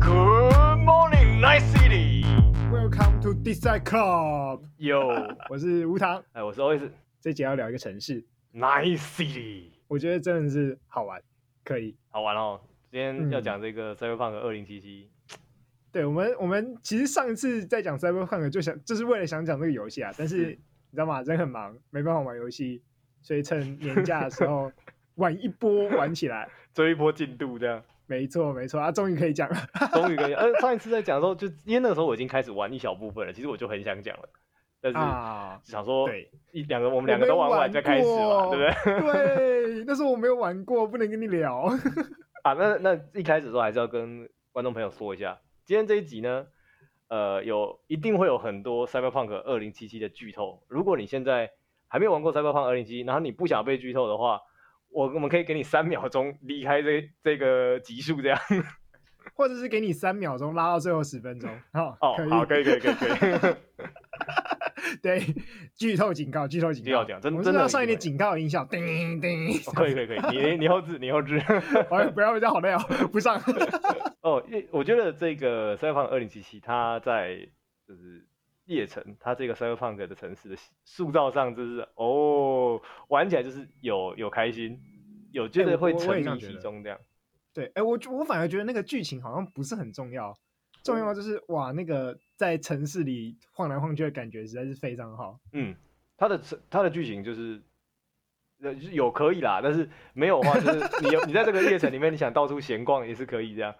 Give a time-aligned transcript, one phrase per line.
[0.00, 2.24] Good morning, nice City.
[2.72, 4.62] Welcome to Deeside Club.
[4.78, 6.24] Yo，我是吴糖。
[6.32, 6.88] 哎，我是 Always。
[7.20, 8.24] 这节要聊一个城市
[8.54, 9.64] ，Nice City。
[9.88, 11.20] 我觉得真的是好玩，
[11.62, 12.58] 可以好玩哦。
[12.90, 15.04] 今天要讲这个 Cyberpunk 2077。
[15.92, 21.20] 对，我们我们其实上一次在讲 Cyberpunk 就想就是为了想讲这个游戏啊，但是你知道吗？
[21.22, 22.82] 人很忙，没办法玩游戏，
[23.20, 24.72] 所以趁年假的时候
[25.16, 27.82] 玩一波玩起来，追一波进度这样。
[28.10, 29.56] 没错没错，啊，终于可以讲了，
[29.94, 30.34] 终于可以。
[30.34, 34.28] 呃，上一次在讲的时候，就因为那个时候我已经开始玩一小部分了，其实我就很想讲了，
[34.80, 34.98] 但是
[35.70, 39.12] 想说，对，一两个我们两个都玩完再开始嘛，对不对？
[39.76, 41.66] 对，那时候我没有玩过，不能跟你聊。
[42.42, 46.46] 啊，那那一开始的时候还是要跟观众朋友说一下，今天这一集呢，
[47.06, 50.64] 呃，有一定会有很多 Cyberpunk 2077的剧透。
[50.66, 51.48] 如果你现在
[51.86, 54.40] 还没有玩过 Cyberpunk 2077，然后你不想被剧透的话，
[54.92, 58.38] 我我们可以给你三秒钟离开这这个集数这样，
[59.34, 61.50] 或者是给你三秒钟拉到最后十分钟。
[61.72, 63.54] 哦，哦，好，可以可以可以可以。
[65.02, 65.20] 对，
[65.76, 69.48] 剧透警告，剧透警告，讲真的，真的要上一点警告音效，叮叮。
[69.74, 71.38] 可以可以可以，你你后置你后置。
[71.38, 72.78] 哎，不要，这样好累哦，
[73.12, 73.40] 不上。
[74.22, 77.36] 哦，因我觉得这个 Cyberpunk 2077，它在
[77.86, 78.26] 就是。
[78.70, 84.80] 夜城，它这个 Cyberpunk 的城市的塑造上，就是哦，玩起来就是有有开心，
[85.32, 86.96] 有觉得会沉迷其中这样。
[87.52, 90.32] 对，哎、欸，我我反而觉得那个剧情好像不是很重要，
[90.84, 95.36] 重要就是哇，那个在城市里晃来晃去的感觉实在是非常好。
[95.52, 95.74] 嗯，
[96.16, 96.40] 它的
[96.70, 97.60] 它的剧情就是
[98.62, 103.74] 呃有可以啦，但是没有的话，就是你有你在这个夜城里面，你想到处闲逛也是可以这样。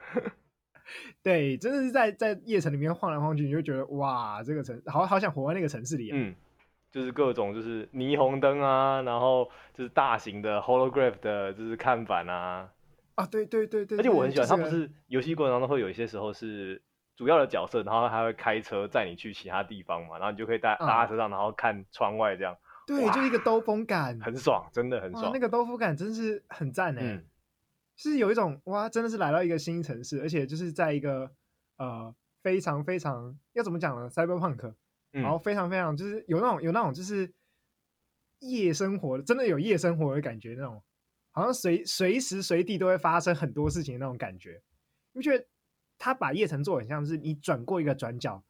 [1.22, 6.10] 对，真的是在在夜城里面晃来晃去，你就觉得哇，这个城好好想活在那个城市里。
[6.12, 6.34] 嗯，
[6.90, 12.68] 就是各种就是霓虹灯啊，然后就是大型的 holograph 的，就是看板啊。
[13.16, 13.98] 啊，对对对对。
[13.98, 16.80] 而且我很喜欢，它不是游戏过程当中会有一些时候是
[17.16, 22.56] 主要的角色，然后还会开车载你去其他地方嘛，然后你就可以搭搭车上，然后看窗外这样。
[22.86, 25.30] 对，就一个兜风感，很爽，真的很爽。
[25.32, 27.00] 那个兜风感真是很赞哎。
[27.02, 27.24] 嗯
[28.02, 31.30] 是有一种哇，真的是来到一个新城市，而且就是在一个
[31.76, 34.72] 呃非常非常要怎么讲呢？Cyberpunk，
[35.10, 37.30] 然后非常非常就是有那种有那种就是
[38.38, 40.82] 夜生活，真的有夜生活的感觉，那种
[41.30, 44.62] 好像随随时随地都会发生很多事情的那种感觉。
[45.12, 45.46] 你觉得
[45.98, 48.42] 他把夜城做很像是你转过一个转角，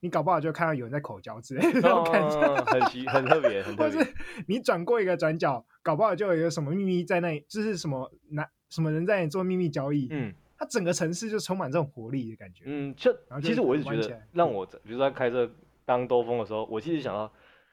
[0.00, 3.98] 你搞不好就看到有人在口交之类的那种感觉，哦、 很奇很特别，很特别。
[3.98, 4.14] 或是
[4.46, 8.46] 你转过一个转角，搞不好就有一个什么秘密在那里，就是什么那。
[8.72, 10.08] 什么人在做秘密交易？
[10.10, 12.64] 嗯，它整个城市就充满这种活力的感觉。
[12.66, 15.48] 嗯，就，就其实我一直觉得，让我比如说在开车
[15.84, 17.30] 当兜风的时候，我其实想到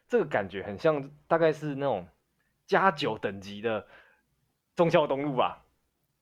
[0.10, 2.06] 这个感觉很像，大概是那种
[2.68, 3.88] 加九等级的
[4.76, 5.64] 中孝东路吧。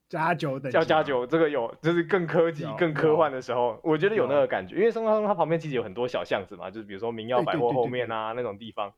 [0.07, 4.75] 加九等级，叫加九，这个有就是更科技、更科幻的时候，我觉得有那个感觉。
[4.75, 8.93] 因为忠孝东路它旁边其实有很多小巷子嘛，就是比如说明耀百货后面啊那种地方，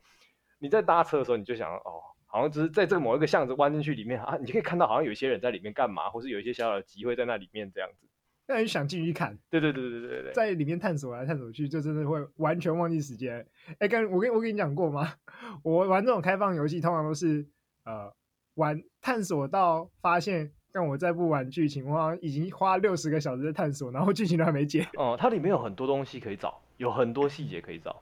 [0.59, 2.03] 你在搭车的时候，你就想哦。
[2.31, 8.07] 好像只是在这个某一个巷子弯进去里面啊，你可以看到好像有些人在里面干嘛，或是有一些小小的机会在那里面这样子，
[8.45, 9.35] 让人想进去看。
[9.49, 13.43] 对对对对对对，在里面探索来探索去，就真的会完全忘记时间。
[13.79, 15.11] 哎，跟我跟我跟你讲过吗？
[15.63, 17.43] 我玩这种开放游戏，通常都是
[17.85, 18.13] 呃
[18.53, 24.83] 玩探索到发现，但我再不玩剧情，我好像已经花六十个小时在探索，然后剧情都还没解。
[24.93, 28.01] 哦、嗯，它里面有很多东西可以找，有很多细节可以找。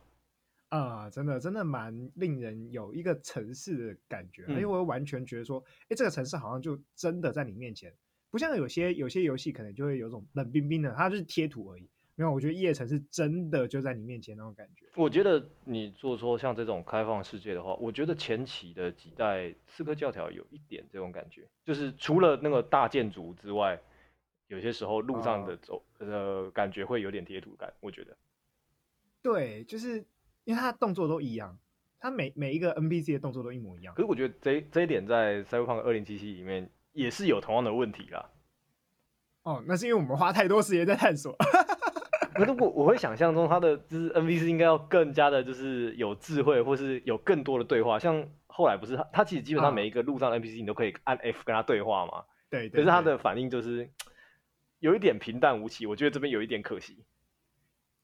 [0.70, 7.94] 啊、呃，真的真的蛮令人有一个城市的感觉，因为我完全觉得说，哎、欸，这个城市好像就真的在你面前，
[8.30, 11.90] 不像有些有些游戏可能就会有种冷冰冰的，它就是贴图而已。
[12.16, 14.86] 没有，我觉得夜城是真的就在你面前那种感觉。
[14.96, 23.80] 我觉得你做说像这种开放世界的话，我觉得前期的几代刺客教条有一点这种感觉，就是除了那个大建筑之外，
[24.48, 28.18] 有些时候路上的走、呃、呃感觉会有点贴图感，我觉得。
[29.22, 30.04] 对，就是。
[30.48, 31.60] 因为他动作都一样，
[32.00, 33.94] 他每每一个 NPC 的动作都一模一样。
[33.94, 38.30] 可是我觉得这这一点在 Cyberpunk 2077里面也是有同样的问题啦。
[39.44, 41.36] 哦，那是因为我们花太多时间在探索。
[42.34, 48.00] 可是我我会想象中他的就是 NPC 应该要更加的就是有智慧，或是有更多的对话。
[48.00, 52.24] 像后来不是他他其实基本上每一个路上的 NPC 你都可以按 F 跟他对话嘛。
[52.50, 52.76] 对，对，对。
[52.78, 53.90] 可是他的反应就是
[54.80, 57.04] 有一点平淡无奇，我觉得这边有一点可惜。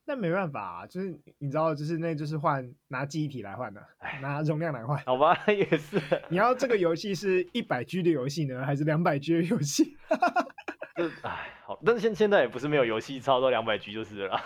[0.05, 3.81] 那没办法啊，就是你知道，就是那就是换拿记忆体来换的，
[4.21, 4.97] 拿容量来换。
[5.05, 5.99] 好吧，也是。
[6.29, 9.95] 你要这个游戏是一百 G 的游戏呢，还是两百 G 的游戏？
[10.95, 14.39] 就哎，好，但是现现在也不是没有游戏超到两百 G 就是了。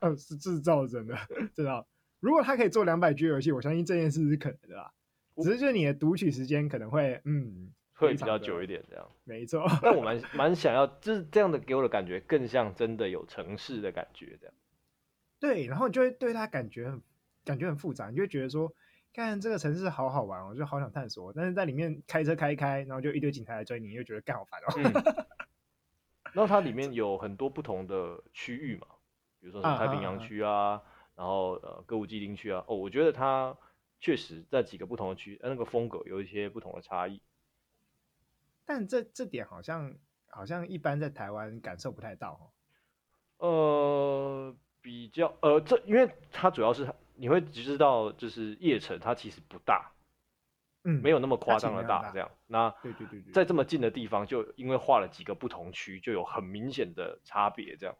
[0.00, 1.16] 嗯，是制造真的，
[1.54, 1.86] 知道。
[2.20, 4.90] 如果他可以做两百 G 的游戏，我相信这件事是可能的啦。
[5.36, 9.08] 只是就是你的读取时间可能会，嗯，会比较久一点这样。
[9.24, 9.64] 没错。
[9.82, 14.54] 但我蛮蛮想要，就是这样的给我的感觉更像真的有城市的感觉这样。
[15.42, 17.02] 对，然后你就会对它感觉很
[17.44, 18.72] 感觉很复杂，你就会觉得说，
[19.12, 21.32] 看这个城市好好玩，我就好想探索。
[21.32, 24.66] 但是在里面开车开一开，然后就一堆警察来追你，又觉得干好烦哦。
[24.94, 25.26] 嗯、
[26.32, 28.86] 然后它里面有很多不同的区域嘛，
[29.40, 30.82] 比如说太平洋区啊，啊啊啊
[31.16, 32.64] 然后呃歌舞伎町区啊。
[32.68, 33.58] 哦，我觉得它
[34.00, 37.20] 确实在几个不同的区，那个风格有一些不同的差异。
[38.64, 39.92] 但这这点好像
[40.28, 42.46] 好像一般在台湾感受不太到哦。
[43.38, 49.92] 呃，比较呃，这因为它主要是你会知道，就是叶城它其实不大，
[50.84, 52.30] 嗯，没有那么夸张的大这样。
[52.46, 57.96] 那对对对对，在这么近的地方，就因为划了几个不同区，就有很明显的差别这样。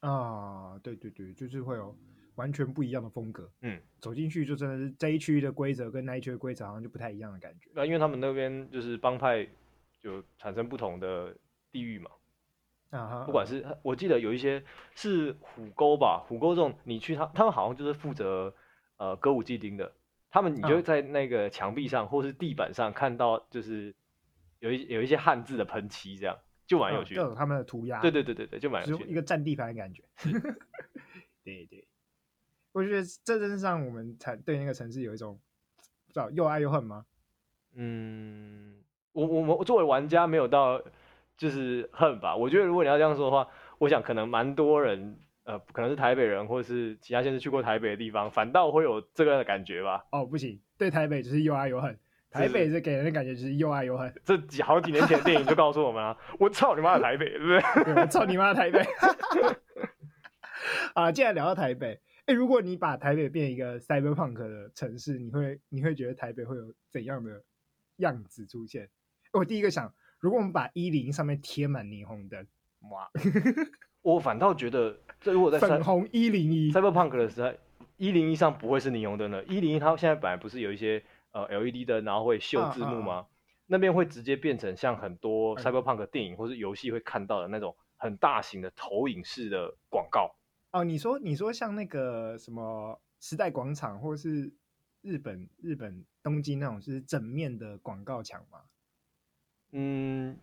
[0.00, 1.94] 啊，对对对，就是会有
[2.36, 3.50] 完全不一样的风格。
[3.60, 7.68] 嗯，走进去就真的是这一区的规则跟那一区的规则好像就不太一样的感觉。
[7.74, 9.46] 那因为他们那边就是帮派。
[10.02, 11.36] 就产生不同的
[11.72, 12.08] 地域嘛，
[12.90, 14.62] 啊，不管是我记得有一些
[14.94, 18.54] 是虎沟吧，虎沟这种你去他他们好像就是负责
[18.96, 19.92] 呃歌舞伎町的，
[20.30, 23.94] 他们你就在那个墙壁上或是地板上看到就是
[24.60, 30.02] 有一有一些汉字的喷漆，这样就蛮有趣的，各种他们的涂鸦，对对对对对，就蛮有趣的，一个占地盘的感觉，
[31.44, 31.86] 对对，
[32.72, 35.38] 我觉得这真是让我们才对那个城市有一种
[36.06, 37.04] 不知道又爱又恨吗？
[37.74, 38.74] 嗯。
[39.12, 40.78] 我我们作为玩家没有到
[41.36, 43.46] 就是恨吧，我觉得如果你要这样说的话，
[43.78, 50.04] 我想可能蛮多人呃可能是台北人或者是其他县市去过台北的地方，反倒会有这个的感觉吧。
[50.12, 51.98] 哦，不行，对台北就是又爱又恨，
[52.30, 54.12] 台北是给人的感觉就是又爱又恨。
[54.24, 57.60] 这几好几年前的电影就告诉我们啊，我操你妈的台北，对不对？
[57.84, 58.84] 对，我操你妈的台北。
[60.94, 67.42] 啊，既然聊到台北，哎，如果你把台北变一个 cyberpunk 的城市，你会你会觉得台北会有怎样的
[67.98, 68.88] 样子出现？
[69.32, 69.92] 我第一个想，
[70.26, 72.44] 如果我们把一零一上面贴满霓虹灯，
[72.90, 73.08] 哇！
[74.02, 77.52] 我反倒觉得，这如果在粉红一零一 Cyberpunk 的时候，
[77.96, 79.44] 一零一上不会是霓虹灯的。
[79.44, 81.00] 一零一它现在本来不是有一些
[81.30, 83.12] 呃 LED 灯，然后会秀字幕吗？
[83.12, 83.26] 啊啊啊
[83.68, 90.34] 那边会直接变成像很多 Cyberpunk 电影或是游戏会看到的那种很大型的投影式的广告。
[90.72, 94.52] 哦，你说你说像那个什么时代广场，或是
[95.02, 98.58] 日本日本东京那种，就是整面的广告墙吗？
[99.78, 100.34] 嗯，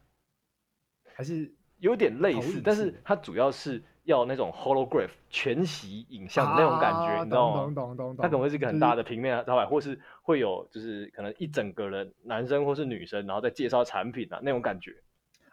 [1.16, 7.64] 还是有点类似，但是它主要是要那种 holograph 全息影像的那种感觉，啊、你知道吗？
[7.64, 8.18] 懂懂懂懂。
[8.18, 14.94] 它可能会是一个很大的平面招牌，或是会有就是可能一整个人男生或是女生，然后再介绍产品啊那种感觉。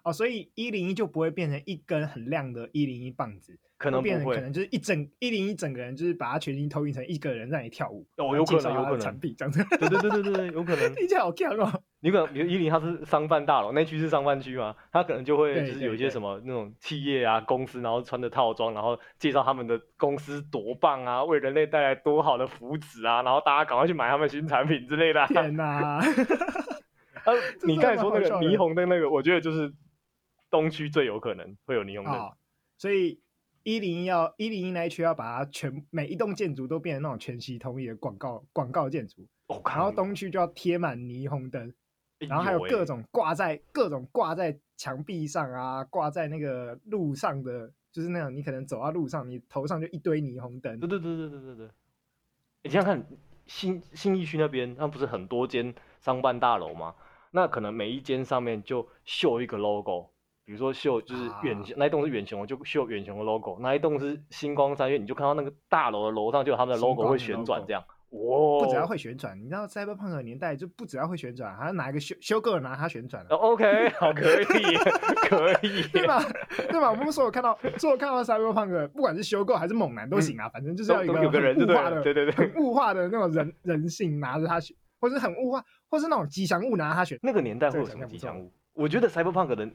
[0.03, 8.07] 哦，所以一零一就不会变成一根很亮的一零一棒子，可能不会，可能就是一整一零一整个人，就是把它全息投影成一个人在那里跳舞。
[8.17, 9.01] 哦，有可能，有可能。
[9.01, 9.65] 产品这样子。
[9.79, 10.95] 对对对对对，有可能。
[10.95, 11.83] 听起来好强哦。
[12.01, 25.27] 你可能比如一零它是商办大楼，那区是商办区嘛，他可能就会就是有一些什么那种企业啊公司，然后穿着套装，然后介绍他们的公司多棒啊，为人类带来多好的福祉啊，然后大家赶快去买他们新产品之类的。
[25.29, 25.99] 天哪！
[26.01, 26.03] 啊，
[27.65, 29.73] 你刚才说那个霓虹灯那个，我觉得就是。
[30.53, 32.37] 东区最有可能会有霓虹灯，哦，
[32.77, 33.21] 所以
[33.63, 41.73] 一零一要一零一那一区要把它全每一栋建筑都变成那种全息统一的广告广告建筑，哦，然后东区就要贴满霓虹灯，
[42.29, 50.79] 然后还有各种挂在、欸、各种挂在墙壁上啊，挂在那个路上的，就是那种你可能走到路上，你头上就一堆霓虹灯。
[50.79, 51.69] 对对对对对对对。
[52.63, 53.07] 你想想看
[53.47, 56.95] 新新义区那边，那不是很多间商办大楼吗？
[57.31, 60.11] 那可能每一间上面就绣一个 logo。
[60.45, 67.85] 比如说绣就是远那一栋是远雄，就绣远雄的 logo；那一栋是星光三月，你就看到那个大楼的楼上就有他们的 logo 会旋转这样。
[68.11, 68.65] 哇！
[68.65, 73.25] 不只要会旋转，你知道 Cyberpunk 的年代就不只要会旋转，还要拿一个修修个拿它旋转。
[73.31, 74.47] 哦、OK， 好，可以，
[75.29, 76.21] 可以，对吧？
[76.69, 76.91] 对吧？
[76.91, 87.19] 我们所有看到，所有看到 Cyberpunk，不管是修够还是猛男都行啊，嗯、反正就是要一个有个人物化的，对对对，很物化的那种人人性，拿着它旋，或是很物化，或是那种吉祥物拿着它旋。
[87.23, 88.53] 那个年代会有什么吉祥物？
[88.73, 89.69] 我觉得 Cyberpunk 的。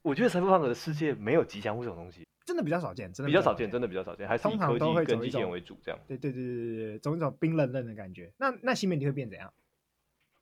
[0.00, 2.27] 我觉得 Cyberpunk 的世界没有吉祥物这种东西，真
[2.58, 5.98] 的比较少见，真的比较少见，真的比较少见，还是以科技跟机器人为主这样。
[6.06, 8.32] 对对对对对对，总一种冰冷冷的感觉。
[8.36, 9.52] 那那西门町会变怎样？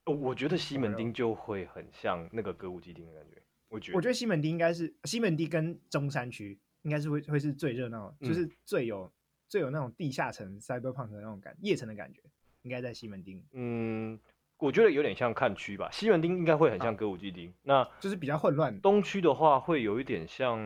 [0.04, 3.42] 我觉得西门町就会很像那个歌舞伎町的感觉。
[3.68, 9.12] 我觉得，我觉得西门町应该是西门町跟中山区应该是会会是最热闹，就是最有、嗯、
[9.48, 12.20] 最有那种地下城 Cyberpunk 的那种感夜城的感觉，
[12.62, 13.44] 应该在西门町。
[13.52, 14.18] 嗯。
[14.58, 18.80] 我觉得有点像看区吧，西门町应该会很像歌舞伎町，那就是比较混乱。
[18.80, 20.58] 东区的话会有一点像，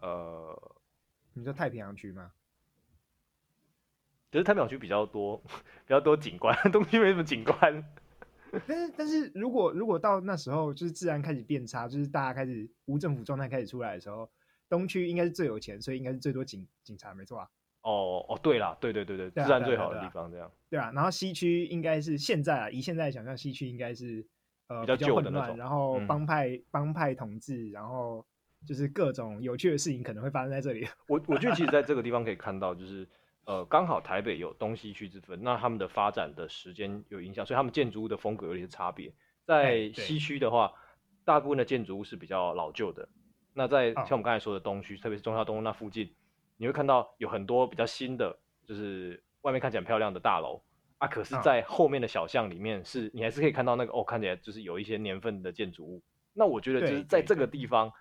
[0.00, 0.76] 呃，
[1.34, 2.32] 你说太平洋区吗？
[4.32, 5.36] 其实太平洋区比较多，
[5.86, 7.84] 比较多景观，东区没什么景观。
[8.66, 14.30] 但是但是如果如果到那时候就是治安开始变差，就是大家开始无政府状态开始出来的时候，
[14.68, 17.48] 东区应该是最有钱，所以应该是最多警警察，没错啊。
[17.82, 20.50] 哦哦，对啦，对对对对，治安最好的地方这样。
[20.70, 24.26] 对啊，然后西区应该是现在啊，以现在想象，西区应该是
[24.68, 28.24] 呃比较旧的那种，然后帮派帮派统治，然后
[28.64, 30.86] 就是各种有趣的事情可能会发生在这里。
[31.08, 33.06] 我我觉得其实在这个地方可以看到，就是
[33.44, 39.12] 呃刚好台北有东西区之分，那他们的发展的时间有影响，所以他们建筑物的风格有一些差别。
[39.44, 40.72] 在西区的话，
[41.24, 43.08] 大部分的建筑物是比较老旧的。
[43.52, 46.14] 那在像我们刚才说的东区，特别是中孝东路那附近。
[46.58, 50.62] 你会看到有很多比较新的，就是外面看起来很漂亮的大楼
[50.98, 56.02] 啊，可是，在后面的小巷里面，是你还是可以看到那个哦，看起来就是有一些年份的建筑物。
[56.32, 57.92] 那我觉得就是在这个地方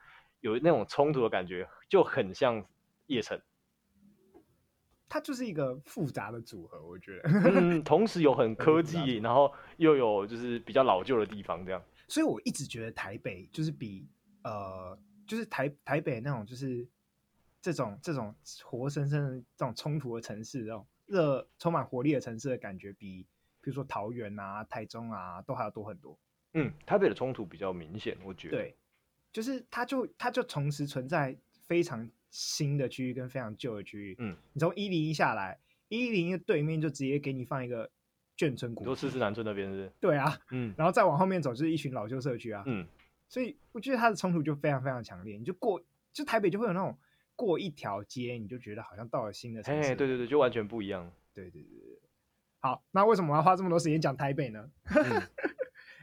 [0.45, 2.65] 有那种冲突的感觉，就很像
[3.07, 3.41] 夜城。
[5.09, 7.29] 它就是一个复杂的组合，我觉得。
[7.29, 11.81] 嗯， 同时有很科技，然后又有就是比较老旧的地方，这样。
[12.07, 14.07] 所以我一直觉得台北就是比
[14.43, 14.97] 呃，
[15.27, 16.87] 就是台台北那种就是。
[17.61, 23.23] 这种这种活生生的这种冲突的城市，这种热充满活力的城市的感觉，比
[23.59, 26.15] 比如说桃园啊、台中啊都还要多很多。
[26.53, 28.57] 嗯，台北的冲突比较明显，我觉得。
[28.57, 28.77] 对，
[29.35, 31.35] 就是它就它就同时存在
[31.67, 34.15] 非常新的区域跟非常旧的区域。
[34.19, 37.91] 嗯，你从一零一下来，一零一对面就直接给你放一个
[38.37, 39.91] 眷村古迹，就四四南村那边是。
[39.99, 42.63] 对啊，嗯，然后再往后面走就是一群老旧社区啊。
[42.65, 42.87] 嗯，
[43.27, 45.35] 所以我觉得它的冲突就非常非常强烈。
[45.35, 46.97] 你就过，就台北就会有那种。
[47.37, 49.93] 过一条街，你就觉得好像到了新的城市。
[49.93, 51.11] 对对对，就完全不一样。
[51.33, 51.99] 对对对对。
[52.61, 54.71] 好，那为什么我要花这么多时间讲台北呢？
[54.95, 55.21] 嗯、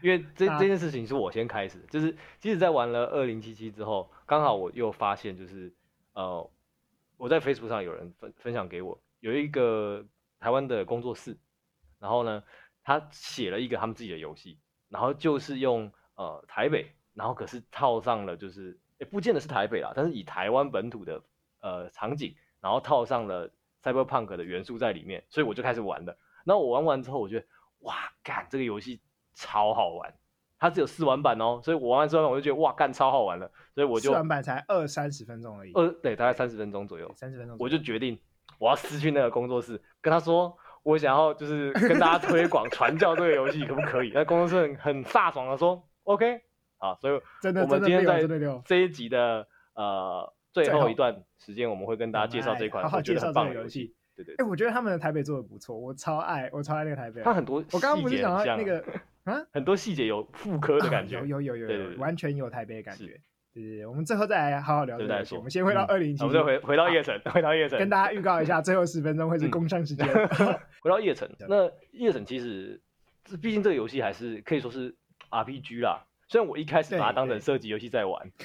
[0.02, 5.72] 因为这这件事情是我先开始，就是即使，在玩了二零七七之后，刚好我又发现，就是
[6.14, 6.50] 呃，
[7.16, 10.04] 我在 Facebook 上有人分分享给我，有一个
[10.40, 11.36] 台湾的工作室，
[11.98, 12.42] 然后呢，
[12.82, 18.78] 他写了一个他们自己的游戏，然后就是用呃台北，然后可是套上了就是。
[18.98, 21.20] 也不见得是台北啦，但是以台湾本土的
[21.60, 23.50] 呃场景，然后套上了
[23.82, 26.16] Cyberpunk 的元素在里面，所以我就开始玩了。
[26.44, 27.44] 然后我玩完之后，我觉得
[27.80, 29.00] 哇，干这个游戏
[29.34, 30.12] 超好玩。
[30.58, 33.50] 它只有试玩版哦，所以我玩完之后，我就觉得哇，干超好玩了。
[33.74, 35.72] 所以我就试玩版才二三十分钟而已。
[35.74, 37.12] 二，对，大概三十分钟左右。
[37.16, 37.56] 三十分钟。
[37.58, 38.16] 我就决定
[38.58, 44.12] 我要私去那个工作室，跟他说我想要就是跟大家推广 传教这个游戏可不可以？
[44.14, 46.40] 那工作室很很飒爽的说 OK。
[46.78, 48.24] 好，所以我们今天在
[48.64, 53.94] 这一集的呃最后一段时间，我们会跟大家介绍这款我觉得很棒的游戏。
[54.14, 57.22] 对对，哎，我觉得他们的台北做的不错，我超爱，我超爱那个台北。
[57.22, 58.84] 他很多，我刚刚不是讲到那个
[59.24, 63.20] 啊，很多细节有复刻的感觉，有有有有，完全有台北的感觉。
[63.54, 64.96] 对对对，我们最后再来好好聊。
[65.36, 70.06] 我们先回到二零七，我们再回回到叶城，回到叶城，跟大家预告一下，最后十分钟会是工商时间。
[70.80, 72.80] 回到叶城， 那叶城其实，
[73.42, 74.94] 毕竟这个游戏还是可以说是
[75.30, 76.06] RPG 啦。
[76.28, 78.30] 虽然我一开始把它当成射击游戏在玩，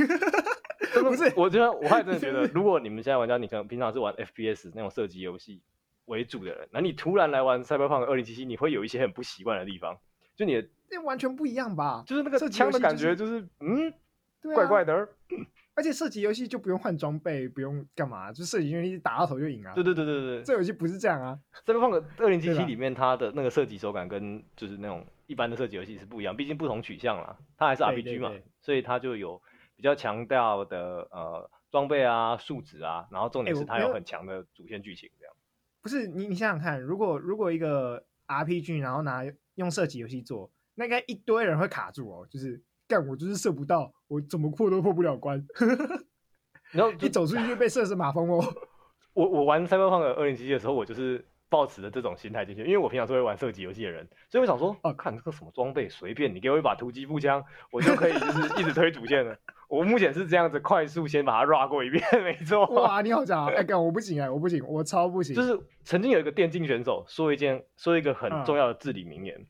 [1.02, 5.62] 不是，我觉得我还真的觉得，如果你们现在玩家，你可能平常是玩 FPS 那种射击游戏
[6.06, 9.98] 为主的人，那你突然来玩 Cyberpunk 二零七七你会有一些很不习惯的地方，
[10.38, 12.02] 就你的那完全不一样吧？
[12.08, 13.94] 就是那个枪的感觉，就是嗯，
[14.56, 15.10] 怪怪的。
[15.76, 19.74] 而且射击游戏就不用换装备，不用干嘛，就射击游戏打到头就赢啊。
[19.74, 21.38] 对对对对对，这游戏不是这样啊。
[21.66, 25.06] Cyberpunk 2077里面它的那个射击手感跟就是那种。
[25.28, 29.42] 一般的射击游戏是不一样，毕竟不同取向啦，它还是 RPG 嘛，所以它就有
[29.76, 35.36] 比较强调的呃装备啊、数值啊，然后重点是它有很强的主线剧情这样。
[35.82, 39.26] 不是你你想想看，如果如果一个 RPG 然后拿
[39.58, 45.46] 用射击游戏做，那应该一堆人会卡住哦，就是干我就是射不到，我怎么破都破不了关，
[46.72, 48.44] 然后一走出去就被射成马蜂窝。
[49.14, 51.24] 我我玩 Cyberpunk 2077的时候，我就是。
[51.50, 59.34] 抱持的这种心态进去，因为我平常是会玩射击游戏的人，所以我想说，啊，看这个什么装备随便，你给我一把突击步枪，我就可以就是一直推主线了。
[59.68, 62.66] 我目前是这样子，快速先把它 run 过一遍， 没错。
[62.68, 63.52] 哇，你好强啊！
[63.52, 65.36] 哎、欸，干我不行哎、欸，我不行，我超不行。
[65.36, 69.48] 就是曾经有一个电竞选手说一件，说一个很重要的至理名言，嗯、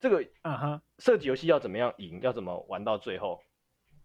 [0.00, 3.40] 这个啊哈，射击游戏要怎么样赢，要怎么玩到最后，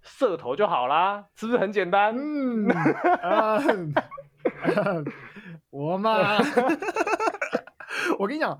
[0.02, 2.14] 射头就好啦，是不是很简单？
[2.18, 2.68] 嗯，
[3.24, 3.94] 嗯
[4.76, 5.06] 嗯
[5.70, 6.38] 我嘛。
[8.20, 8.60] 我跟你讲，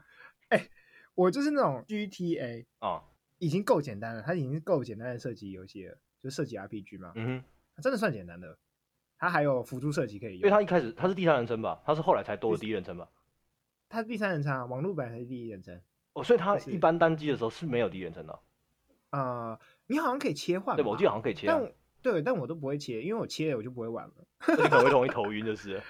[0.50, 0.70] 哎、欸，
[1.14, 3.02] 我就是那种 GTA 啊，
[3.38, 7.42] 已经够简单了，它已经是够简单的射击游戏了，就射击 RPG 嘛，嗯
[7.76, 8.58] 哼，真的算简单的。
[9.18, 13.10] 它还有辅助射击可以用，因为它一开始它是第三人称吧，它是后来才多了第一人称吧？
[13.88, 15.80] 它是第三人称啊，网络版还是第一人称？
[16.14, 18.34] 哦，所以它一般单机的时候是没有第一人称的。
[19.12, 24.14] 啊、呃，你好像可以切换，对，我记得好像可以切、啊，但对，但我都不会切，因为我切了我就不会玩了，
[24.50, 25.82] 你可能会容易头晕就是。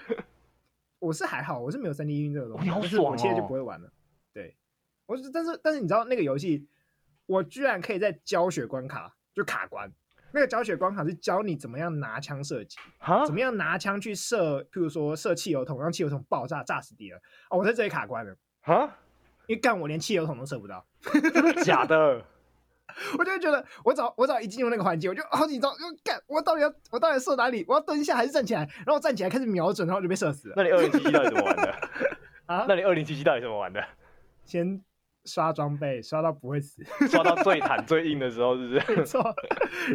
[0.98, 3.92] 我是还好，我是没有三 D 晕这个东西，哦、你好爽哦、就是我切就不会玩了。
[4.32, 4.56] 对，
[5.06, 6.66] 我是，但是但是你知道那个游戏，
[7.26, 9.90] 我居然可以在教学关卡就卡关。
[10.32, 12.76] 那个教学关卡是教你怎么样拿枪射击，
[13.26, 17.18] 怎么样拿枪去射，譬如说射汽油桶，让汽油桶爆炸炸死敌人。
[17.48, 18.98] 哦，我在这里卡关了啊！
[19.46, 22.22] 因为干我连汽油桶都射不到，真的假的？
[23.18, 27.64] 我就觉得我早我早一进入那个环境，我就好紧张，就干我到底要我到底要射哪里？
[27.66, 28.60] 我要蹲下还是站起来？
[28.60, 30.54] 然后我站起来开始瞄准，然后就被射死了。
[30.56, 31.74] 那你二零七七到底怎么玩的？
[32.46, 32.66] 啊？
[32.68, 33.82] 那你二零七七到底怎么玩的？
[34.44, 34.82] 先。
[35.26, 38.94] 刷装备刷到不会死，刷到最惨最硬的时候，是不是？
[38.96, 39.34] 没错，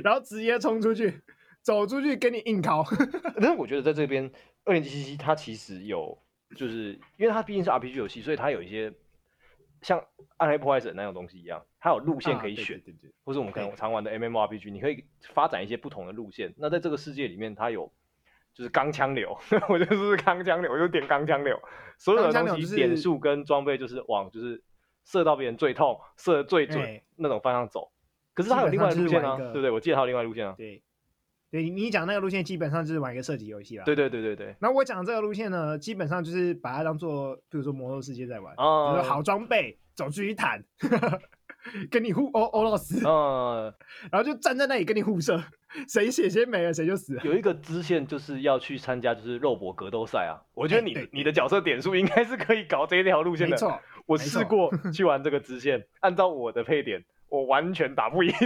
[0.03, 1.21] 然后直接冲出去，
[1.61, 2.83] 走出去跟你硬扛。
[3.41, 4.29] 但是我觉得在这边
[4.65, 6.17] 二零七七它其实有，
[6.55, 8.93] 就是因为它毕竟是 RPG 游戏，所以它有一些
[9.81, 10.03] 像
[10.37, 16.53] 暗黑破坏神那种东西一样，它有路线可以选，啊、对对对，或是我们可能常玩的 MMORPG，你可以发展一些不同的路线。
[16.57, 17.91] 那在这个世界里面，它有
[18.53, 19.37] 就是钢枪流，
[19.69, 21.57] 我就是钢枪流，我就点钢枪流，
[21.97, 24.63] 所有的东西点数跟装备就是往就是。
[25.11, 27.91] 射到别人最痛，射得最准、欸、那种方向走，
[28.33, 29.69] 可是他有另外的路线啊，对不对？
[29.69, 30.55] 我记得他有另外的路线啊。
[30.57, 30.81] 对，
[31.51, 33.83] 对你讲那个路线基本上就是玩一个射击游戏啦。
[33.83, 34.55] 对对对对对。
[34.61, 40.63] 那我讲这个路线呢，基本上就是把它当做，比如说魔兽世界在玩，哦、就是好装备，走出去坦，
[41.91, 43.73] 跟你互殴殴到死，嗯，
[44.09, 45.43] 然后就站在那里跟你互射，
[45.89, 47.23] 谁血先没了谁就死了。
[47.25, 53.79] 有一个支线就是要去参加就是肉搏格斗赛啊，我觉得你、欸、你的角色点数应该是可以搞这一条路线的，没错。
[54.05, 58.33] 我试过 去玩这个支线，按照我的配点，我完全打不赢。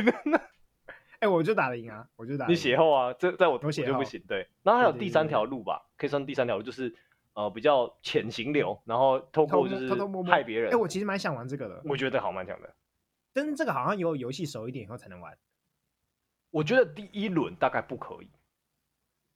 [1.19, 2.45] 哎、欸，我就打得赢啊，我就打。
[2.45, 4.21] 你血厚啊，这在我我就不行。
[4.27, 6.93] 对，然后还有第三条路吧，可以算第三条路，就是
[7.33, 9.89] 呃比较潜行流，然后透过就是害别人。
[9.89, 10.33] 偷偷摸摸。
[10.33, 12.75] 哎、欸，我其实蛮想玩这个的，我觉得好蛮强的。
[13.33, 15.35] 但是这个好像有游戏熟一点以后才能玩。
[16.51, 18.29] 我觉得第一轮大概不可以。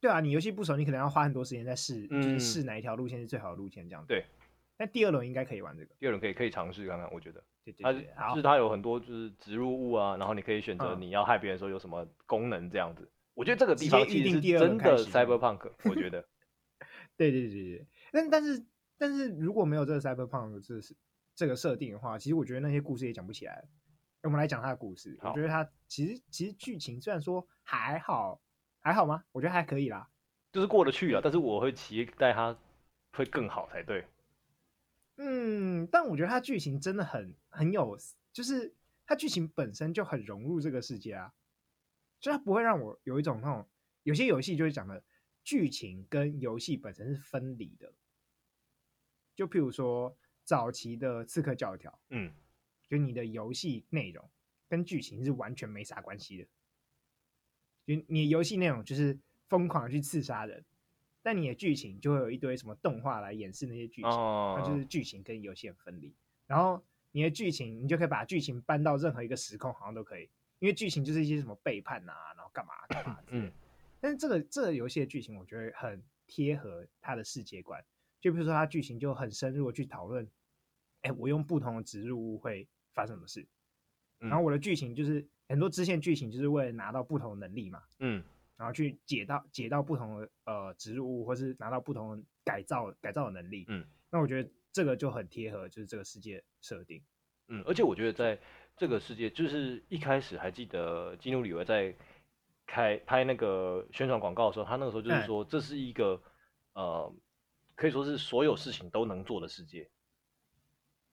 [0.02, 4.08] 对啊，你游戏不熟，你可能要花很多时间在试，就是试哪一条路线是最好的路线这样子。
[4.10, 4.26] 对。
[4.80, 13.04] 那第二轮应该可以玩这个，第二轮可以可以尝试看看，我觉得，对对对，它就是它有很多就是植入物啊，然后你可以选择你要害别人的时候有什么功能这样子。
[13.04, 16.26] 嗯、我觉得这个地方其实是真的 Cyberpunk，我觉得。
[17.18, 18.66] 对对对对，但但是
[18.98, 20.96] 但是如果没有这个 Cyberpunk 这是
[21.36, 23.68] 这个设定的话，其实我觉得那些故事也讲不起来。
[24.24, 28.42] 我们来讲它的故事，我觉得它其实其实剧情虽然说还好
[28.80, 29.24] 还好吗？
[29.34, 30.08] 我觉得还可以啦，
[30.54, 32.58] 就是过得去啊，但是我会期待它
[33.12, 34.06] 会更好才对。
[35.22, 37.98] 嗯，但我觉得它剧情真的很很有，
[38.32, 38.74] 就是
[39.06, 41.34] 它剧情本身就很融入这个世界啊，
[42.22, 43.68] 就它不会让我有一种那种
[44.04, 45.04] 有些游戏就是讲的
[45.44, 47.94] 剧情跟游戏本身是分离的，
[49.36, 52.34] 就譬如说早期的刺客教条，嗯，
[52.88, 54.32] 就你的游戏内容
[54.70, 56.48] 跟剧情是完全没啥关系的，
[57.86, 60.64] 就你游戏内容就是疯狂的去刺杀人。
[61.22, 64.66] 但你的剧情就会有一堆什么动画来演示那些剧情，那、oh.
[64.66, 66.14] 就是剧情跟游戏很分离。
[66.48, 70.30] 然后你的剧情，你就可以把剧情搬到任何一个时空，好像都可以，
[70.60, 73.48] 因为剧情就是一些什么背叛啊，然后干嘛干嘛之类的。
[73.48, 73.52] 嗯。
[74.02, 77.84] 但是这个这个游戏的剧情，我觉得很贴合它的世界观。
[78.22, 80.26] 就比如说，它剧情就很深入的去讨论，
[81.02, 83.46] 哎，我用不同的植入物会发生什么事。
[84.18, 87.84] 然后我的剧情就是很多支线剧情，就是为了拿到不同的能力嘛。
[88.00, 88.24] 嗯。
[88.60, 93.64] 然后去解到解到不同的呃植入物，或是拿到不同的改造改造的能力。
[93.70, 97.02] 嗯，那我觉得这个就很贴合，就是这个世界设定。
[97.48, 98.38] 嗯，而且我觉得在
[98.76, 101.96] 这个世界，就是一开始还记得基努里维在
[102.68, 106.22] 开拍那个宣传广告的时候，他那个时候就是说，这是一个、
[106.74, 107.16] 嗯、呃
[107.76, 109.90] 可以说是所有事情都能做的世界。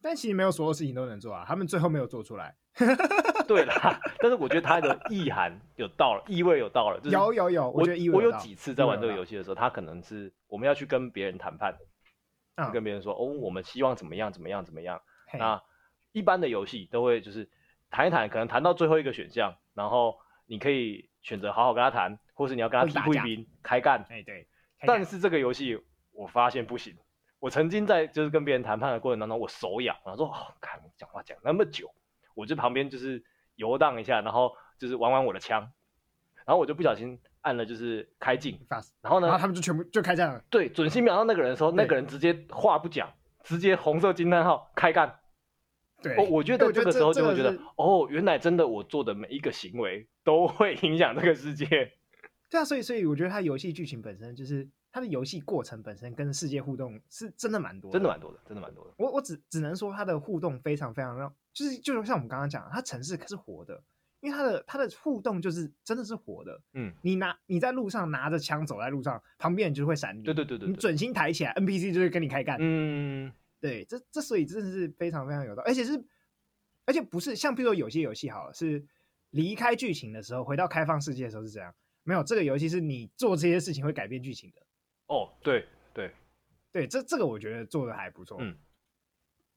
[0.03, 2.57] 但其实没有所有事情都能做啊，他们最后没有做出来。
[3.49, 6.99] 对啦，但是我觉得它的意涵有到了，意味有到了。
[7.01, 11.77] 就是、有有有，我觉得我有几次在玩这个游戏的时候，他可能是我们要去跟别人谈判，
[12.57, 15.01] 嗯、跟别人说哦，我们希望怎么样怎么样怎么样。
[15.39, 15.63] 那
[16.13, 17.49] 一般的游戏都会就是
[17.91, 24.05] 谈一谈，可能谈到最后一个选项，然后你可以选择好好跟他谈，或是你要跟他提贵宾开干。
[24.09, 24.47] 哎对，
[24.87, 25.81] 但是这个游戏
[26.13, 26.97] 我发现不行。
[27.39, 31.89] 我曾经在就是跟别人谈判的过程当中，我手痒，然后说哦，看你讲话讲那么久。
[32.35, 33.25] 我就旁边就是
[33.57, 35.61] 游荡一下，然后就是玩玩我的枪，
[36.45, 38.59] 然后我就不小心按了就是开镜，
[39.01, 40.42] 然后呢，然后他们就全部就开战了。
[40.49, 45.19] 对，准心瞄到那个人的时候，那个人直接话不讲，直接红色惊叹号开干。
[46.01, 51.66] 对，我我觉得这个时候就会觉得，觉得哦，原来真的我做的每一个行为都会影响这个世界。
[52.49, 54.69] 对啊，所以所以我觉得它游戏剧情本身就是。
[54.92, 58.95] 它的游戏过程本身跟世界互动是真的蛮多的，真的蛮多的，真的蛮多的。
[58.97, 63.83] 我我只只能说它的互动非常非常让，就是就是像我们刚刚讲，它城市可是活的，
[64.21, 66.61] 因为它的它的互动就是真的是活的。
[66.75, 70.23] 嗯，你拿你在路上拿着枪走在路上，旁边人就会闪你。
[70.23, 72.59] 对对对对，你准心抬起来，NPC 就会跟你开干。
[72.61, 76.05] 嗯，对，这这所以真的是非常非常有道理，而且是
[76.85, 78.85] 而且不是像比如说有些游戏好了，是
[79.31, 81.75] 离开剧情的时候，回到开放世界的时候是这样。
[82.03, 84.62] 没有这个游戏是你做这些事情会改变剧情的。
[85.07, 86.12] 哦，对对
[86.71, 88.37] 对，这这个我觉得做的还不错。
[88.40, 88.57] 嗯，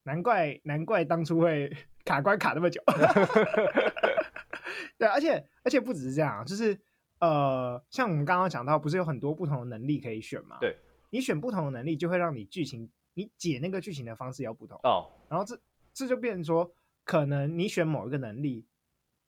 [0.09, 1.71] 难怪难怪当初会
[2.03, 2.81] 卡关卡那么久。
[4.97, 6.77] 对，而且而且不只是这样，就是
[7.19, 10.57] 呃，像我们刚刚讲到，不是有很多不同的能力可以选吗？
[10.59, 10.75] 对，
[11.11, 14.79] 你选不同的能力，就会让你剧情你解那个剧情的方式要不同。
[14.83, 15.59] 哦，然后这
[15.93, 18.65] 这就变成说，可能你选某一个能力，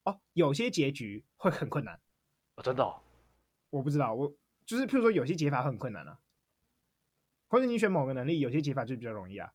[0.04, 2.00] 哦，有些结局会很困难。
[2.56, 3.00] 哦，真的哦？
[3.70, 4.34] 我不知道，我
[4.66, 6.18] 就是譬如说有些解法很困难啊，
[7.48, 9.54] 或者你选某个能力，有些解法就比较容易啊。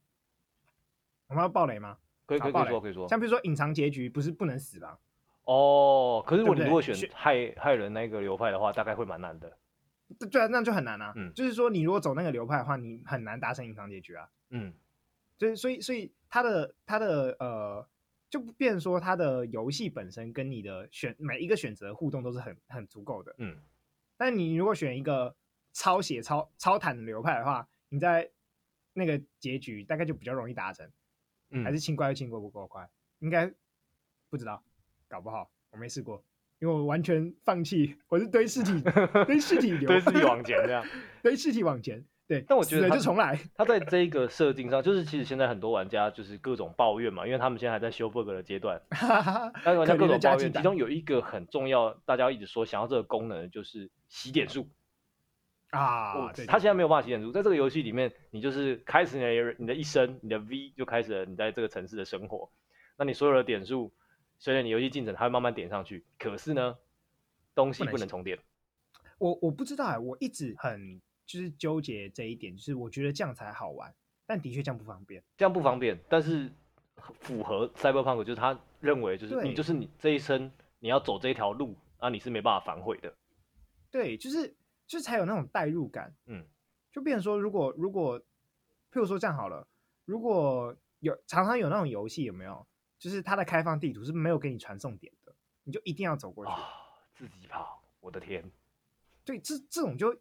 [1.29, 1.99] 我们要暴雷吗？
[2.27, 3.09] 可以可以可以说可以说。
[3.09, 4.99] 像比如说隐藏结局不是不能死吧？
[5.45, 9.57] 哦，可是如果你如果选害害人那个流派的话，大概会蛮难的。
[10.31, 11.13] 对啊，那就很难啊。
[11.17, 14.29] 嗯，就是说你如果走那个流派的话，你很难达成隐藏结局啊。
[14.51, 14.73] 嗯，
[15.39, 17.89] 就是所以所以他的他的呃，
[18.29, 23.35] 就变成说他的游戏本身跟你的选每一个选择互动都是很很足够的。
[23.39, 23.57] 嗯。
[24.17, 25.35] 但你如果选一个
[25.73, 28.31] 超写超超坦的流派的话，你在
[28.95, 30.91] 那个结局大概就比较容易达成，
[31.51, 32.89] 嗯，还是清怪又清过不够快，
[33.21, 33.53] 应该
[34.31, 34.63] 不知道，
[35.09, 36.23] 搞不好我没试过，
[36.59, 38.83] 因为我完全放弃，我是堆尸体，
[39.27, 40.85] 堆尸体流，堆尸体往前这样，
[41.23, 42.05] 堆尸体往前。
[42.29, 43.39] 对，但我觉得就重来。
[43.55, 48.83] 他在这一个设定上，就是其实现在很多玩家就是各种抱怨嘛，因为他们现在还在修 bug 的阶段，
[49.65, 50.53] 但是玩家各种抱怨。
[50.53, 54.69] 其中有一个很重要，大家一直说想要这个功能，就是洗点数
[55.71, 56.33] 啊。
[56.47, 62.51] 他现在没有办法洗点数，在这个游戏里面，你就是开始你的你的一生，你的 V 就开始了你在这个城市的生活。
[62.97, 63.93] 那你所有的点数，
[64.39, 66.05] 随着你游戏进程，它会慢慢点上去。
[66.19, 66.77] 可是呢，
[67.55, 68.39] 东西不能重叠。
[69.19, 71.01] 我我不知道哎，我一直很。
[71.27, 73.93] 就是纠结这一点，就是我觉得这样才好玩，
[74.27, 75.21] 但的确这样不方便。
[75.37, 76.49] 这样不方便，但是
[77.19, 80.49] 符合 Cyberpunk，就是他认为就是你就是你这一生
[80.79, 83.13] 你要走这一条路啊，你是没办法反悔的。
[83.91, 84.55] 对，就是
[84.87, 86.15] 就是才有那种代入感。
[86.27, 86.45] 嗯，
[86.93, 88.25] 就变成说，如果如果，譬
[88.93, 89.67] 如说这样好了，
[90.05, 92.67] 如果有常常有那种游戏有没有，
[92.99, 96.57] 就是它的开放地图是没有给你传送点的，你就一定要走过去，哦，
[97.15, 97.83] 自己跑。
[98.01, 98.45] 我的天，
[99.25, 100.17] 对，这这种就。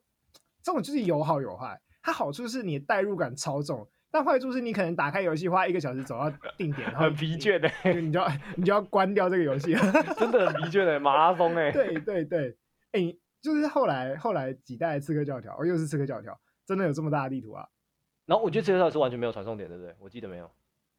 [0.64, 7.70] 这种就是有好有坏，它好处是你的代入感超重，但坏处是你可能打开游戏花一个小时走到定点，然后很疲倦的，
[8.02, 9.76] 你就要你就要关掉这个游戏，
[10.18, 11.72] 真的很疲倦的马拉松哎。
[11.72, 12.58] 对对对，
[12.94, 17.70] 哎，就是后来后来几代刺客教条，哦又是刺客教条，真的有这么大的地图啊？
[18.26, 19.96] 然后我觉得刺客教条是完全没有传送点，对不对？
[20.00, 20.50] 我记得没有，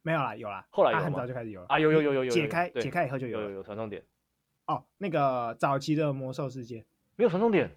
[0.01, 4.01] 没有啦，有啦，后来有很早就开始有了啊，有有有有有解开解开以后就有有有传送点。
[4.67, 6.85] 哦，那个早期的魔兽世界
[7.17, 7.69] 没有传送点。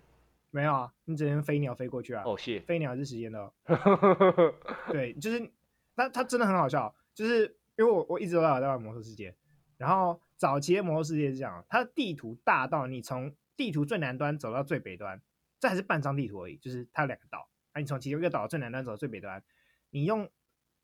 [0.53, 2.23] 没有啊，你只能飞鸟飞过去啊。
[2.25, 2.61] 哦，谢。
[2.61, 3.53] 飞鸟是时间的。
[4.91, 5.51] 对，就是，
[5.97, 9.35] 那它真的很好笑，就是因为我我一直都在玩魔兽世界，
[9.77, 15.21] 然后早期的魔兽世界是这样，它的地图大到你从地图最南端走到最北端，
[15.59, 19.45] 这还是半张地图而已，就是它有两个岛，啊你从其中一个岛最南端走到最北端，
[19.91, 20.27] 你用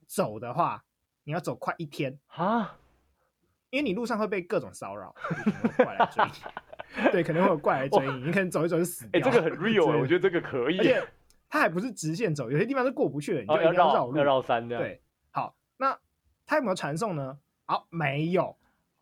[0.06, 0.84] 走的话，
[1.24, 2.78] 你要走快一天啊，
[3.70, 5.14] 因为你路上会被各种骚扰，
[5.78, 6.32] 怪来追你。
[7.10, 9.18] 对，可能会有怪来追你，你可能走一走就死掉。
[9.18, 10.76] 哎、欸，这个很 real，我觉得这个可以。
[10.78, 11.02] 而且
[11.48, 14.84] 它还不是直线走，有些地方是过不去的，你就要绕路，要绕山这样。
[14.84, 15.98] 对，好，那
[16.44, 17.38] 它有没有传送呢？
[17.64, 18.54] 好，没有。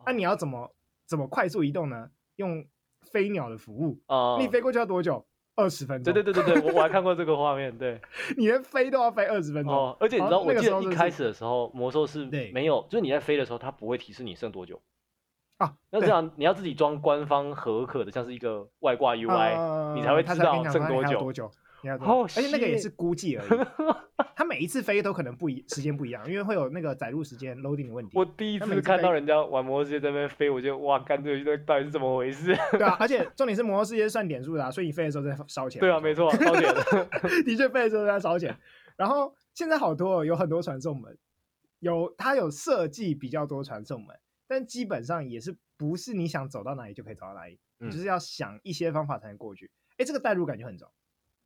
[0.06, 0.72] 那你要怎么
[1.06, 2.12] 怎么快速移动呢？
[2.36, 2.64] 用
[3.04, 5.24] 飞鸟的服务啊，你飞过去要多久？
[5.56, 6.12] 二十分钟。
[6.12, 7.76] 对对对对对，我我还看过这个画面。
[7.78, 8.00] 对，
[8.36, 9.72] 你连飞都要飞二十分钟。
[9.72, 14.82] 哦，而且你知道，我记得一开始的时候，魔兽是没有，就是你在飞的时候，它不会提示你剩多久。
[15.58, 21.20] 啊，那这样你要自己装官方合可的，像是一个外挂 UI，、呃、你才会知道剩多久。
[21.20, 21.48] 多久？
[21.92, 23.60] 而且那个也是估计而已。
[24.36, 28.18] 它每一次飞都可能不一时间不一样，因为会有那个载入时间 loading 的问题。
[28.18, 32.56] 我第一次看到人家玩魔兽世界在那边飞，我就哇，干这个到底是怎么回事？
[32.72, 35.80] 对啊，而且重点是魔兽世界算点数的、啊，所以你飞的时候在烧钱。
[35.80, 36.74] 对啊，没错，烧钱。
[37.44, 38.56] 的确飞的时候在烧钱。
[38.96, 41.16] 然后现在好多有很多传送门，
[41.80, 44.16] 有它有设计比较多传送门。
[44.46, 49.70] 但基本上也是不是你想走到哪里就可以走到哪里，嗯、就是要想一些方法才能过去。
[49.96, 50.86] 哎，这个代入感就很重，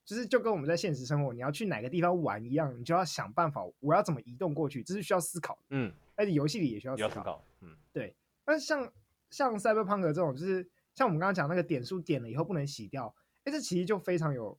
[0.09, 5.61] 就是就跟我们在现实生活，你要去哪个地方玩一样，你就要想办法，我要怎么移动过去，这是需要思考的。
[5.69, 7.45] 嗯，而且游戏里也需要思考。
[7.61, 8.17] 嗯，对。
[8.43, 8.91] 但是像
[9.29, 14.59] 像 Cyberpunk 这种，就是像我们刚刚讲那个点数点了以后不能洗掉，哎，这其实就非常有，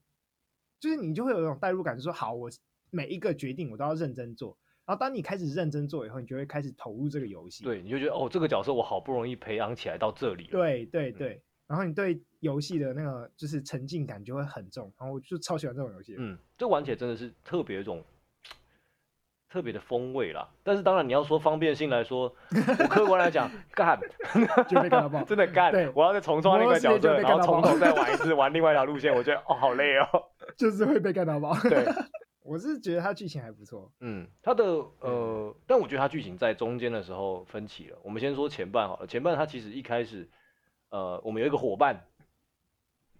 [0.78, 2.48] 就是你就会有一种代入感，就是说好，我
[2.90, 4.56] 每一个决定我都要认真做。
[4.86, 7.64] 然后当你开始认真做以后，你就会开始投入这个游戏。
[7.64, 10.44] 对，你就觉得哦，这个角色我好不容易培养起来到这里。
[10.44, 14.92] 对对对，嗯、然后你对游戏的那个就是沉浸感就会很重。
[14.98, 16.16] 然后我就超喜欢这种游戏。
[16.18, 18.04] 嗯，这玩起来真的是特别一种
[19.48, 20.48] 特别的风味啦。
[20.62, 23.98] 但是当然你要说方便性来说，我客观来讲，干
[24.68, 25.72] 就被干到爆， 真的干。
[25.94, 30.06] 我要再重创那个角色，然后从头再玩一 次，玩另外一条路线，我觉得哦好累哦，
[30.56, 31.54] 就是会被干到爆。
[31.62, 31.86] 对。
[32.42, 34.64] 我是觉得它剧情还不错，嗯，它的
[35.00, 37.98] 呃，但我觉得它剧情在中间的时候分歧了。
[38.02, 40.28] 我们先说前半好了，前半它其实一开始，
[40.88, 42.02] 呃，我们有一个伙伴，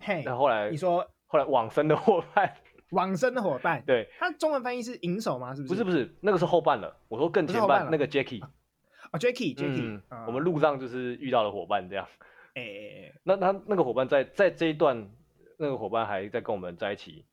[0.01, 2.57] 嘿，那后来你说后来往生的伙伴，
[2.91, 5.55] 往生的伙伴，对，他中文翻译是银手吗？
[5.55, 5.75] 是不是？
[5.75, 6.97] 不是不是，那个是后半了。
[7.09, 12.07] 我说更前半那个 Jackie，啊 Jackie，Jackie，我们路上就是遇到了伙伴这样，
[12.55, 15.11] 哎哎哎，那他那个伙伴在在这一段，
[15.59, 17.25] 那个伙伴还在跟我们在一起。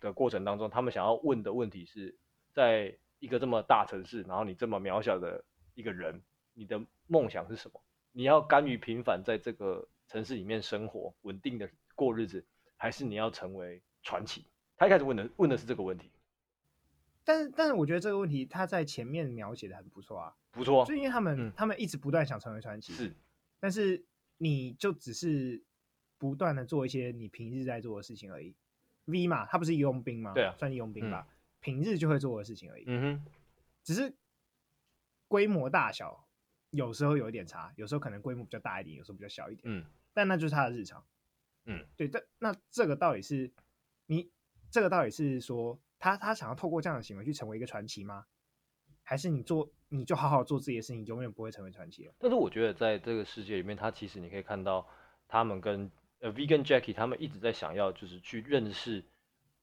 [0.00, 2.16] 的过程当中，他们想要问的问题是，
[2.52, 5.42] 在一个这么大城市，然后你这么渺小的
[5.74, 6.22] 一个人，
[6.54, 7.80] 你的梦想是什么？
[8.12, 14.46] 你要甘于平凡在这个城市里面生活，稳定的过日子，还是你要成为传奇？
[14.76, 16.12] 他一开始问的问的是这个问题。
[17.24, 20.84] 但是，但是我觉得这个问题他在前面描写的很不错啊，不错。
[20.84, 23.12] 就因为他们、嗯、他们一直不断想成为传奇，是。
[23.58, 24.06] 但是
[24.36, 25.60] 你就只是
[26.18, 28.54] 不断的做一些你平日在做的事情而已。
[29.06, 30.32] V 嘛，他不是佣兵吗？
[30.34, 31.34] 对啊，算是佣兵吧、嗯。
[31.58, 32.84] 平日就会做的事情而已。
[32.86, 33.30] 嗯哼，
[33.82, 34.14] 只是
[35.26, 36.28] 规模大小
[36.70, 39.62] 有时候有一点差，有时候可能规模比较大一点，有时候比较小一点。
[39.66, 39.84] 嗯，
[40.14, 41.04] 但那就是他的日常。
[41.68, 42.08] 嗯，对。
[42.08, 43.52] 但那这个到底是
[44.06, 44.28] 你
[44.70, 48.26] 这个到底是说他他想要透过这样的行为去成为一个传奇吗？
[49.04, 52.14] 还是你做你就好好做自己的事情，永远不会成为传奇了？
[52.18, 54.84] 但是我觉得在这个世界里面，他其实你可以看到
[55.28, 55.88] 他们跟。
[56.20, 59.04] 呃 Vegan Jackie 他们一直在想要，就是去认识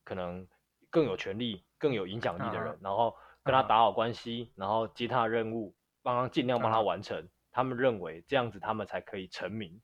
[0.05, 0.47] 可能
[0.89, 2.77] 更有权力、更有影响力的人，uh.
[2.81, 3.13] 然后
[3.43, 4.49] 跟他打好关系，uh.
[4.55, 7.21] 然后接他的任务，帮他尽量帮他完成。
[7.21, 7.29] Uh.
[7.51, 9.81] 他们认为这样子，他们才可以成名。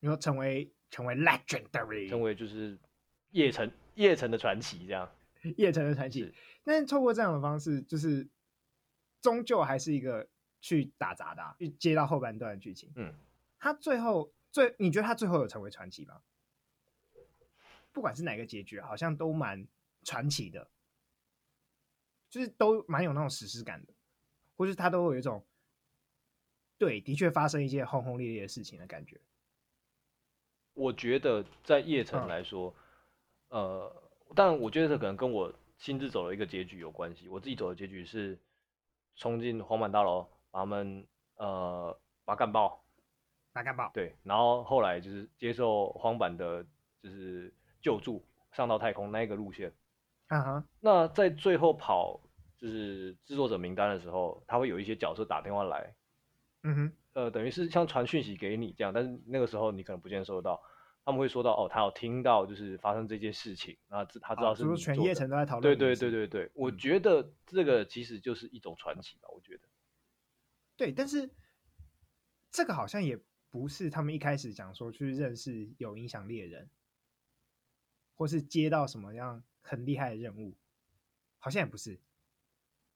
[0.00, 2.78] 你说成为成为 legendary，成为就是
[3.30, 5.08] 叶城叶城的传奇这样。
[5.56, 6.32] 叶城的传奇，
[6.64, 8.28] 但是透过这样的方式，就是
[9.20, 10.28] 终究还是一个
[10.60, 12.92] 去打杂的、啊，去接到后半段的剧情。
[12.96, 13.14] 嗯，
[13.58, 14.32] 他最后。
[14.52, 16.22] 最你觉得他最后有成为传奇吗？
[17.92, 19.68] 不管是哪个结局，好像都蛮
[20.02, 20.70] 传奇的，
[22.30, 23.92] 就是都蛮有那种史诗感的，
[24.56, 25.44] 或是他都有一种
[26.78, 29.20] 对，的确发生一些轰轰烈烈的事情的感觉。
[30.76, 32.72] 我觉得在叶城来说，
[33.48, 34.02] 嗯、呃，
[34.34, 37.28] 但我觉得这可能跟我亲自走的一个结局有关系。
[37.28, 38.38] 我自己走的结局是
[39.16, 42.82] 冲进黄板大楼，把他们呃把他干爆。
[43.52, 46.62] 把干爆对，然后后来就是接受荒坂的，
[47.02, 49.72] 就是救助上到太空那一个路线。
[50.26, 50.64] 啊哈。
[50.78, 52.20] 那在最后跑
[52.58, 55.94] 就是制作者名单的时候，他会有一些角色打电话来。
[56.64, 56.92] 嗯哼。
[57.16, 60.62] 呃，等于是像传讯息给你这样，但是那个时候你可能不见收到。
[61.04, 64.74] 他们会说到哦，他有听到就是发生这件事情，然后他知道是你做的。
[64.74, 65.62] 哦，是不是全叶城都在讨论。
[65.62, 69.68] 对对对对对，嗯，我觉得这个其实就是一种传奇吧，我觉得。
[70.76, 71.30] 对，但是
[72.50, 73.18] 这个好像也。
[73.48, 76.68] 不是他们一开始讲说去认识有影响力的人，
[78.14, 80.58] 或是接到什么样很厉害的任务，
[81.38, 81.98] 好像也不是。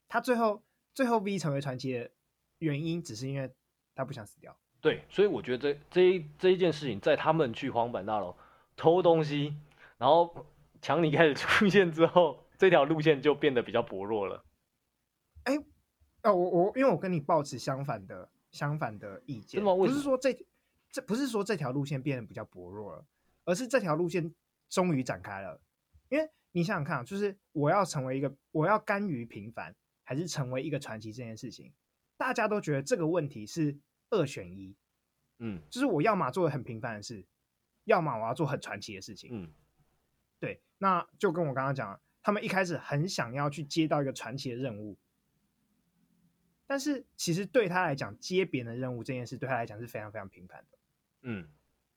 [0.07, 2.11] 他最后最后 V 成为传奇的
[2.59, 3.55] 原因，只是因为
[4.01, 4.57] 他不想死掉。
[4.81, 8.37] 对，所以我觉得这这一这一件事情，在他们去黄板大楼
[8.77, 9.55] 偷东西，
[9.99, 10.47] 然后
[10.83, 14.45] 强尼开始出现之后，这条路线就变得比较薄弱了。
[15.45, 15.57] 哎，
[16.23, 18.29] 哦，我我因为我跟你抱持相反的。
[18.51, 20.37] 相反的意见，不是说这
[20.91, 23.07] 这不是说这条路线变得比较薄弱了，
[23.45, 24.35] 而是这条路线
[24.69, 25.61] 终于展开了。
[26.09, 31.73] 因为你想想看，就是我要成为一个，我要甘于平凡，还是成为一个传奇这件事情，
[32.17, 33.79] 大家都觉得这个问题是
[34.11, 34.77] 二选一。
[35.38, 37.25] 嗯，就是我要么做很平凡的事，
[37.85, 39.31] 要么我要做很传奇的事情。
[39.33, 39.53] 嗯，
[40.38, 44.99] 对，那就跟我刚刚讲，他们一开始很想要去接到一个传奇的任务。
[46.66, 50.79] 但是其实对他来讲，接别人的任务这件事对他来讲是非常非常平凡的，
[51.23, 51.49] 嗯，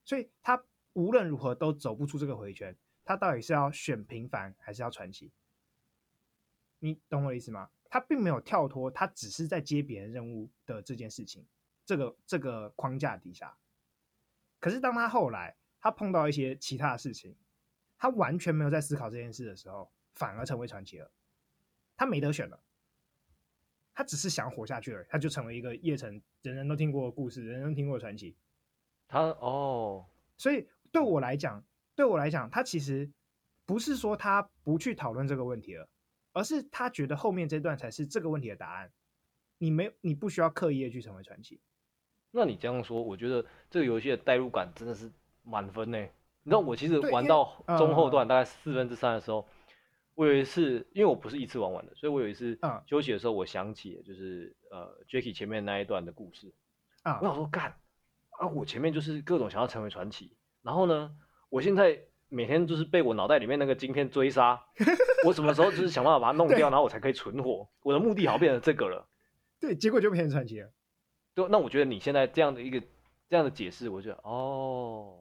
[0.06, 2.76] 所以他无论如何都走不出这个回圈。
[3.06, 5.30] 他到底是要选平凡还是要传奇？
[6.80, 7.70] 你懂我的意思吗？
[7.90, 11.46] 他并没有跳脱，他只是在接别人任务的这件事情，
[11.86, 13.58] 这个这个框架底下。
[14.60, 17.36] 可是当他后来他碰到一些其他的事情，
[17.98, 21.12] 他完全没有在思考这件事的时候，反而成为传奇了。
[21.96, 22.64] 他没得选了。
[23.94, 28.36] 他只是想活下去而已，他就成为一个叶城人人都听过的故事，人人都听过的传奇。
[29.08, 33.12] 他哦，所以对我来讲，对我来讲，他其实
[33.66, 35.88] 不是说他不去讨论这个问题了，
[36.32, 38.92] 而是他觉得后面这段才是这个问题的答案。
[39.60, 41.62] 你没，你不需要刻意的去成为传奇。
[42.36, 45.10] 那你这样说，我觉得这个游戏的代入感真的是
[45.44, 46.00] 满分呢。
[46.46, 49.48] 你知道，我其实玩到中后段，大概四分之三的时候，
[50.16, 56.52] 我有一次，因为我不是一次玩完的，所以我有一次休息的时候，我想起就是呃，Jacky 前面那一段的故事
[57.04, 57.20] 啊。
[57.22, 57.76] 我想说，干
[58.40, 61.16] 啊，我前面就是各种想要成为传奇，然后呢，
[61.50, 64.60] 我现在每天就是被我脑袋里面那个晶片追杀，
[65.26, 67.70] 我什么时候就是想办法把它弄 掉，然后我才可以存活。
[67.84, 69.08] 我的目的好像变成这个了。
[69.60, 70.70] 对，结果就变成传奇了。
[71.36, 72.82] 对，那我觉得你现在这样的一个
[73.30, 75.20] 这样的解释，我觉得哦。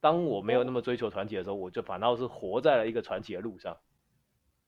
[0.00, 3.76] 当我没有那么追求传奇的时候，我就反倒是活在了一个传奇的路上。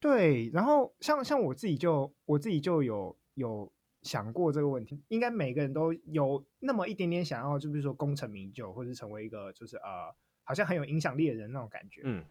[0.00, 10.12] 对，然后像像我自己就我自己就有有想过这个问题，应该每个人都有那么一点点想要，就比如说功成名就，或者成为一个就是呃
[10.42, 12.00] 好像很有影响力的人那种感觉。
[12.02, 12.24] 嗯，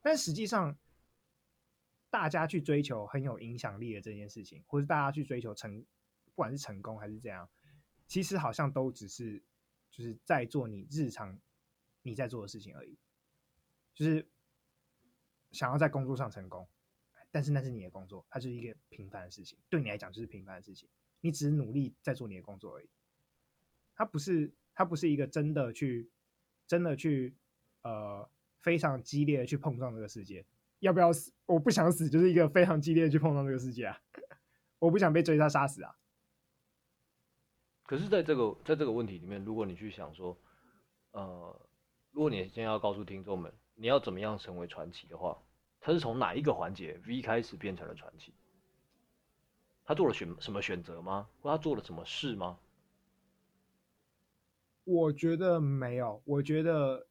[0.00, 0.78] 但实际上，
[2.08, 5.84] 大家去追求很有影响力的这件事情，或者大家去追求成，
[6.24, 7.48] 不管是成功还是这样，
[8.08, 9.40] 其实好像都只是
[9.92, 11.38] 就是在做你日常。
[12.02, 12.96] 你在做的事情而已，
[13.92, 14.26] 就是
[15.50, 16.66] 想要在工作上成功，
[17.30, 20.88] 但是那是你的工作，它就是一个平凡的事情，对你来讲就是平凡的事情，
[21.20, 22.88] 你只是努力在做你的工作而已。
[23.94, 26.08] 它不是，它不是一个真的去，
[26.66, 27.36] 真的去，
[27.82, 28.30] 呃，
[28.62, 30.46] 非常激烈的去碰撞这个世界。
[30.78, 31.34] 要不要死？
[31.44, 34.00] 我不想死，就是一个非常激烈的去碰撞这个世界啊！
[34.78, 35.98] 我不想被追杀杀死啊！
[37.88, 40.36] 可是，在这个在这个问题里面，如果你去想说，
[41.12, 41.58] 呃。
[42.10, 45.40] 如果你现在要告诉听众们，你要怎么样成为传奇的话，
[45.78, 48.32] 他是从哪一个环节 V 开始变成了传奇？
[49.84, 51.28] 他做了选什么选择吗？
[51.42, 52.58] 或他做了什么事吗？
[54.82, 56.20] 我觉得没有。
[56.24, 57.06] 我觉得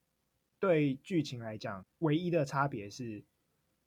[0.60, 3.24] 对剧情来讲，唯一的差别是，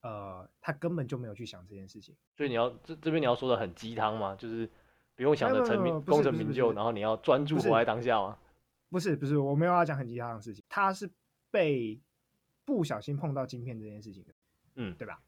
[0.00, 2.16] 呃，他根本就没有去想这件事情。
[2.36, 4.36] 所以你要这这边你要说的很鸡汤吗？
[4.36, 4.70] 就是
[5.20, 8.38] 不用想着成名功成名就，然后你要专注活在当下吗？
[8.88, 10.64] 不是不是，我没有要讲很鸡汤的事情。
[10.66, 11.10] 他是
[11.50, 12.00] 被
[12.64, 14.32] 不小心碰到晶片这件事情的，
[14.76, 15.20] 嗯，对吧？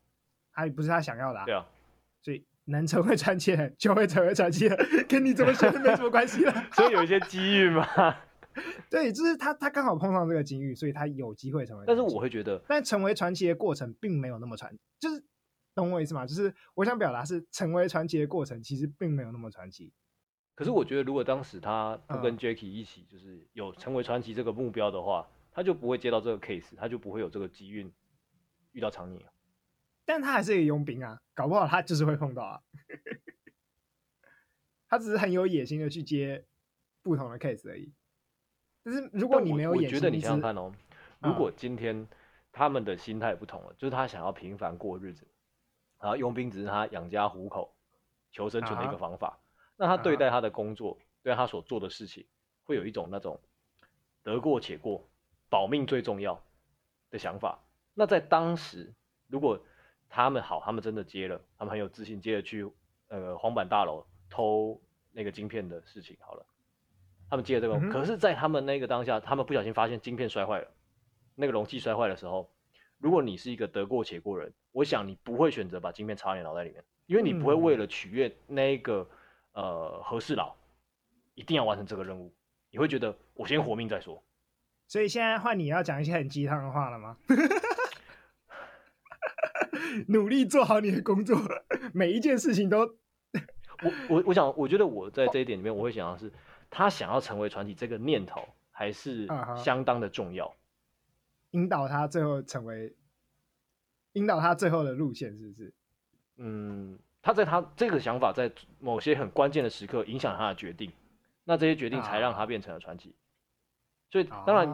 [0.55, 1.67] 他不是他想要的，啊，对啊。
[2.23, 6.67] 所以能成为传奇人就会成为传奇人， 跟你怎么选没什么关系了。
[6.73, 7.87] 所以有一些机遇嘛。
[8.89, 11.85] 对，就是他他刚好碰上这个机遇，所以他有机会成为。
[11.87, 15.23] 但是我会觉得，但成为传奇的过程并没有那么传，就是
[15.75, 16.27] 懂我意思吗？
[16.27, 19.93] 就是我想表达是，成为传奇的过程其实并没有那么传奇。
[20.55, 27.91] 可是我觉得，如果当时他不跟 Jacky 一起，就是有成为传奇这个目标的话，他就不会接到这个 case，他就不会有这个机运
[28.73, 29.25] 遇到长宁。
[30.05, 32.61] 但他还是一个佣兵啊，搞不好他就是会碰到啊。
[34.89, 36.45] 他只是很有野心的去接
[37.03, 37.91] 不同的 case 而已。
[38.83, 40.71] 但是如果你没有野心，我觉得你想想看哦，
[41.21, 42.07] 如果今天
[42.53, 45.27] 他们的心态不同了，就是他想要平凡过日子，
[46.03, 47.73] 然后佣兵只是他养家糊口、
[48.33, 49.39] 求生存的一个方法。
[49.77, 52.27] 那他对待他的工作，啊、对他所做的事情，
[52.65, 53.41] 会有一种那种
[54.25, 55.09] 得过且过、
[55.49, 56.43] 保命最重要
[57.09, 57.59] 的想法。
[57.95, 58.93] 那在当时，
[59.29, 59.59] 如果
[60.09, 62.69] 他们好，他们真的接了，他们很有自信，接着去
[63.07, 64.81] 呃黄板大楼偷
[65.13, 66.45] 那个晶片的事情好了，
[67.31, 67.75] 他们接了这个。
[67.77, 70.69] 嗯、可是，在他们那个当下，他们不小心发现晶片摔坏了，
[71.37, 72.51] 那个容器摔坏的时候，
[72.99, 79.09] 如果你是一个得过且过人，我想你不会选择把晶片插你脑袋里面，因为你不会为了取悦那个。
[79.55, 80.57] 呃，和事佬
[81.35, 82.33] 一定要完成这个任务，
[82.71, 84.25] 你会觉得我先活命再说。
[84.87, 87.19] 所以现在换你要讲一些很鸡汤的话了吗？
[90.09, 91.39] 努力做好你的工作，
[91.93, 92.95] 每一件事情都我。
[94.09, 96.33] 我我我想，我觉得我在这一点里面，我会想到是，
[96.71, 100.51] 他想要成为传奇这个念头还是相当的重要。
[101.51, 102.97] 引导他最后成为，
[104.15, 105.73] 引导他最后的路线是不是？
[106.37, 106.99] 嗯。
[107.25, 110.91] 他在他这个想法在某些很关键的时刻影响他的决定，
[111.45, 113.15] 那这些决定才让他变成了传奇。
[114.11, 114.67] 所以当然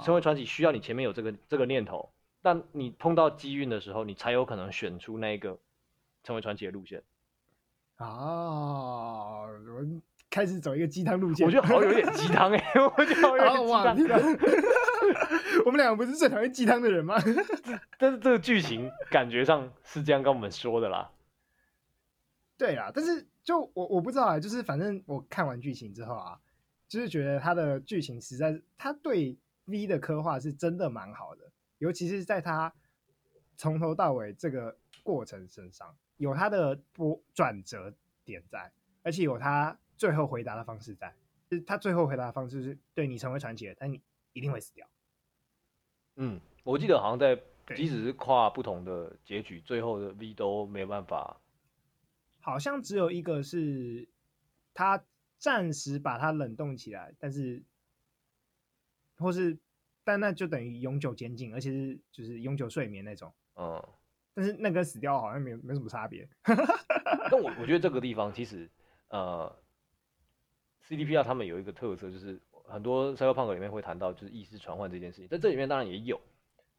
[0.00, 2.08] 成为传奇需要你前面有这个这个念头，
[2.42, 5.58] 但你碰到机运的时候，你才有可能选出那一个
[6.22, 7.02] 成为传奇的路线。
[7.96, 8.06] 啊，
[9.42, 12.64] 我们开始走一个鸡汤路线，我觉得好有点鸡汤哎，
[12.96, 14.20] 我觉得好有点鸡汤。
[15.66, 17.16] 我们两个不是最讨厌鸡汤的人吗？
[17.98, 21.10] 但是这个剧情感觉上是这样跟我们说的啦。
[22.56, 26.40] 对啊，但是就我我不知道啊，就是反正我看完剧情之后啊，
[26.86, 32.72] 就是觉得他的剧情实在，他对 V 的刻画是真的蛮好的，尤其是在他
[33.56, 37.92] 从头到尾这个过程身上，有他的波转折
[38.24, 38.70] 点在，
[39.02, 41.12] 而且有他最后回答的方式在，
[41.50, 44.00] 就是他最后回答的方式是对你成为传奇了，但你
[44.32, 44.86] 一定会死掉。
[46.16, 47.40] 嗯，我记得好像在
[47.74, 51.40] 即使是跨不同的结局，最后的 V 都没有办法。
[52.40, 54.08] 好像只有一个是，
[54.72, 55.02] 他
[55.36, 57.62] 暂时把它冷冻起来，但是，
[59.18, 59.58] 或是，
[60.04, 63.32] 但那就等于永久监禁，而且是就是永久睡眠那种。
[63.56, 63.82] 嗯，
[64.32, 66.28] 但是那跟死掉好像没没什么差别。
[66.44, 68.70] 但我我觉得这个地方其实
[69.08, 69.52] 呃
[70.86, 76.20] ，CDPR 他们有一个特色，就是很多 Cyberpunk 里面会谈到就是意识传唤这件事情，在这里面当然也有，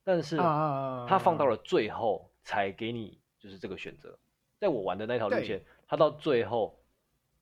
[0.04, 4.18] 但是它放到了最后才给你就是这个选择。
[4.60, 6.80] 在我玩的那条路线，它到最后。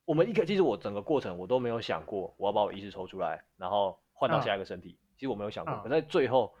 [0.04, 4.92] 我们一开，其实我整个过程我都没有想过我要把我意识抽出来，然后换到下一个身体。
[4.92, 5.74] Uh, 其实我没有想过。
[5.82, 6.54] 可在最后，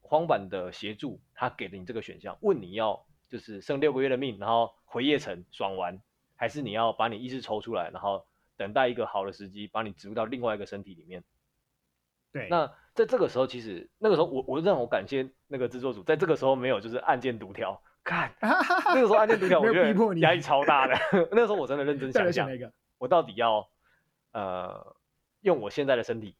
[0.00, 6.00] 荒坂的协助他给了你这个选项，问你要就是剩六个月的命，然后回夜城爽完，
[6.34, 8.24] 还是你要把你意识抽出来，然后
[8.62, 11.24] 等待一个好的时机，把你植入到另外一个身体里面。
[12.32, 12.46] 对。
[12.48, 17.82] 那在这个时候，其实那个时候我我让我感谢那个制作组，在这个时候没有就是按键独挑。
[18.04, 20.94] 看， 那个时候按键独挑，我觉得压力超大的。
[21.32, 22.48] 那个时候我真的认真想想，
[22.98, 23.68] 我到底要
[24.32, 24.94] 呃
[25.40, 26.36] 用我现在的身体，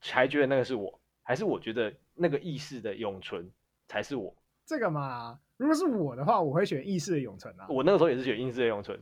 [0.00, 3.50] 才觉得那个是我，还是我觉得那个意识的永存
[3.88, 4.32] 才是我？
[4.64, 7.66] 这个嘛，如果是我的话，我会选意识的永存啊。
[7.68, 9.00] 我那个时候也是选意识的永存，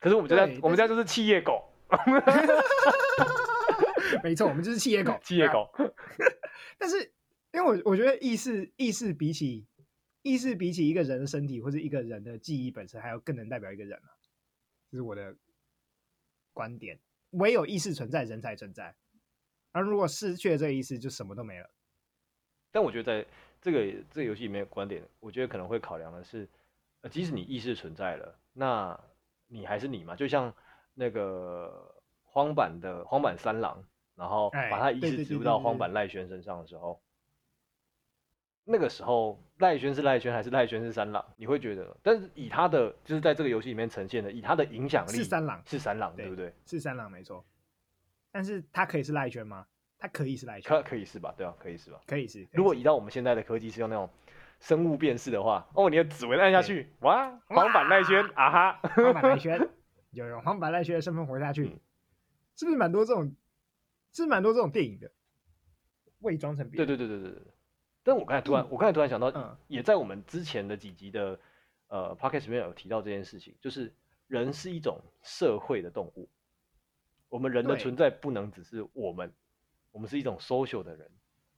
[0.00, 1.64] 可是我们家我们家就是企业狗。
[4.22, 5.70] 没错，我们就是企业狗， 企业狗。
[6.78, 6.98] 但是
[7.52, 9.66] 因为我我觉得意识意识比起。
[10.22, 14.10] 意识比起一个人的身体或者一个人的记忆本身，还要更能代表一个人啊，
[14.90, 15.36] 这是我的
[16.52, 16.98] 观点。
[17.30, 18.92] 唯有意识存在，人才存在。
[19.70, 21.70] 而如果失去了这个意识，就什么都没了。
[22.72, 23.24] 但我觉得在
[23.62, 26.48] 这个这个游戏里面，观点我觉得可能会考量的是，
[27.02, 28.98] 呃，即使你意识存在了，那
[29.46, 30.16] 你还是你嘛。
[30.16, 30.52] 就像
[30.96, 31.94] 那个
[32.24, 33.84] 荒坂的荒坂三郎，
[34.16, 37.00] 然后把他意识植入到荒坂赖宣身上的时候。
[38.68, 41.24] 那个时候赖宣是赖宣还是赖宣是三郎？
[41.36, 46.52] 你会觉得，但是以他的就是在这个游戏里面呈现的，以他的影响力是三郎，是三郎，对，不对？
[46.64, 47.44] 是三郎没错。
[48.32, 49.64] 但是他可以是赖宣吗？
[49.98, 51.32] 他可以是赖宣，可可以是吧？
[51.36, 52.00] 对啊，可以是吧？
[52.08, 52.44] 可以是。
[52.52, 54.10] 如果移到我们现在的科技是用那种
[54.58, 59.58] 生物辨识的话，哦，你的指纹按下去，哇，荒坂赖宣啊哈，荒坂赖宣，
[60.24, 61.80] 有用荒坂赖靴的身份活下去，嗯、
[62.56, 63.34] 是不是蛮多这种？
[64.12, 65.12] 是蛮多这种电影的，
[66.20, 66.86] 伪装成别人。
[66.86, 67.52] 对对对对对对。
[68.02, 71.38] 但我刚才突然，嗯、我刚才突然想到，嗯、也在我们之前的几集的
[71.88, 73.94] 呃 podcast 里面有提到这件事情，就是
[74.26, 76.30] 人是一种社会的动物，
[77.28, 79.30] 我们人的存在不能只是我们，
[79.90, 81.10] 我们是一种 social 的人。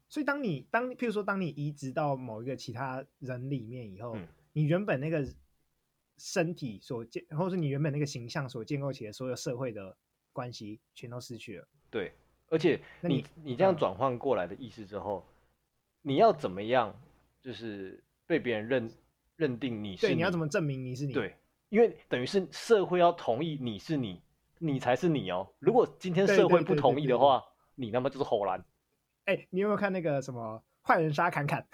[0.09, 5.25] 所以当你当譬如说当你移植到某一个其他人里面以后，嗯、你原本那个
[6.19, 9.97] 身体所建，或者是你原本那个形象所建构起的所有社会的
[10.33, 11.69] 关系，全都失去了。
[11.91, 12.13] 对，
[12.51, 15.25] 而且你你，你这样转换过来的意思之后。
[15.27, 15.35] 嗯
[16.01, 16.95] 你要怎么样，
[17.43, 18.91] 就是被别人认
[19.37, 20.13] 认定你是你？
[20.13, 21.13] 对，你要怎么证明你是你？
[21.13, 21.37] 对，
[21.71, 24.23] 因为等于是社会要同意你是你，
[24.59, 25.47] 你才是你哦。
[25.59, 27.45] 如果今天社会不同意的话，
[27.75, 28.65] 你那么就是吼兰。
[29.25, 31.67] 哎、欸，你有没有看那个什么坏人杀侃侃？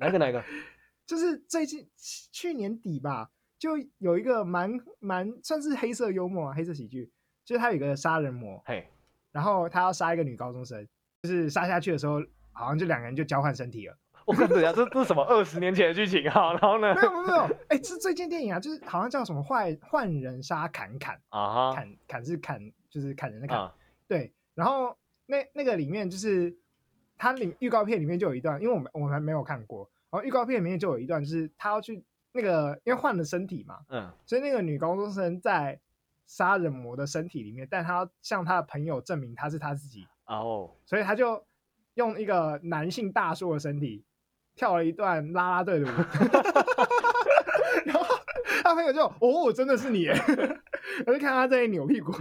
[0.00, 0.44] 哪个哪一个？
[1.06, 1.88] 就是最近
[2.32, 3.30] 去年底吧，
[3.60, 7.08] 就有一个蛮蛮算是黑色幽默啊，黑色喜剧，
[7.44, 8.84] 就是他有一个杀人魔，嘿，
[9.30, 10.84] 然后他要杀一个女高中生，
[11.22, 12.20] 就是杀下去的时候。
[12.52, 13.96] 好像就两个人就交换身体了。
[14.26, 16.52] 我跟你讲，这这是什么二十年前的剧情啊？
[16.52, 16.92] 然后呢？
[16.96, 23.56] 没有没有没有，哎、欸，这是最近电影啊，就是好像叫什么坏换人杀砍砍啊，砍砍是砍，就是砍人的砍。
[23.56, 23.72] Uh huh.
[24.08, 24.94] 对，然后
[25.26, 26.54] 那那个里面就是
[27.16, 35.80] 它里预告片里面就有一段，因为我们我们还没有看过，然后预告片里面就有一段，就是他要去那个因为换了身体嘛，嗯，所以那个女高中生在
[36.26, 40.70] 杀人魔的身体里面，但她要向她的朋友证明她是她自己哦，oh.
[40.84, 41.44] 所以她就。
[41.94, 44.04] 用一个男性大叔的身体
[44.54, 45.88] 跳了一段啦啦队的舞，
[47.84, 48.06] 然后
[48.62, 50.06] 她朋友就哦，真的是你，
[51.04, 52.12] 我就看她在扭屁股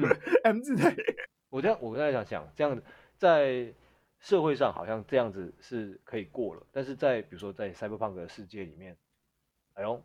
[0.44, 0.94] ，M 字腿。
[1.50, 2.84] 我这样，我在想想，这样子
[3.16, 3.72] 在
[4.18, 8.98] 社会上好像这样子是可以过了，但是在比如说在 Cyberpunk 的世界里面，
[9.80, 10.02] 哎呦，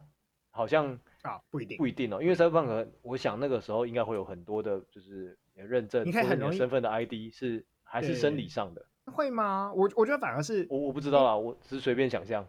[0.51, 8.87] 好像啊不一定不一定哦，因为 Cyberpunk 我想那个时候应该会有很多的，就是认证，你看很多身份的 ID 是还是生理上的。
[9.07, 9.73] 会吗？
[9.75, 12.47] 我我觉得反而是我我不知道啊，我只是随便想象。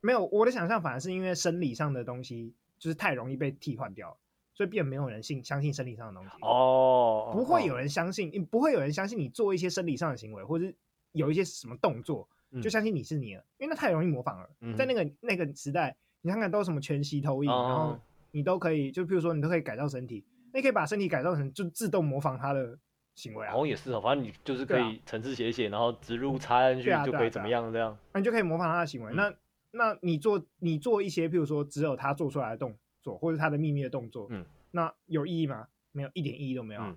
[0.00, 4.16] 没有，我的想象反而是因为生理上的东西就是太容易被替换掉了，
[4.54, 6.36] 所以变没有人信相信生理上的东西。
[6.40, 10.74] 哦，不会有人相信，哦、不会有人相信你做一些生理上的行为，或者是
[11.12, 14.50] 有一些什么动作，嗯、就相信你是你了，因为那太容易模仿了。
[14.60, 18.00] 嗯、在那个那个时代，你看看都有什么全息投影，哦、然后
[18.30, 22.78] 你都可以，就譬如说你都可以改造身体，你可以把身体改造成就自动模仿它的。
[23.14, 29.12] 行为啊，好像也是哦，反正你就是可以程式写写，然后植入插进去就可以怎么样这样，那你就可以模仿他的行为。
[29.12, 29.30] 那
[29.72, 35.68] 那你做你做一些，譬如说只有他做出来的动作，或者他的秘密的动作，嗯，那有意义吗？
[35.92, 36.96] 没有，一点意义都没有。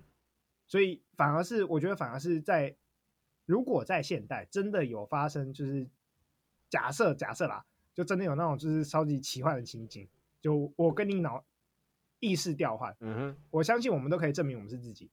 [0.66, 2.74] 所以反而是我觉得，反而是在
[3.44, 5.86] 如果在现代真的有发生，就是
[6.70, 7.66] 假设假设啦，
[7.96, 10.06] 就真的有那种就是超级奇幻的情景，
[10.42, 11.42] 就我跟你脑
[12.20, 12.94] 意识调换。
[13.00, 15.10] 嗯哼，我相信我们都可以证明我们是自己，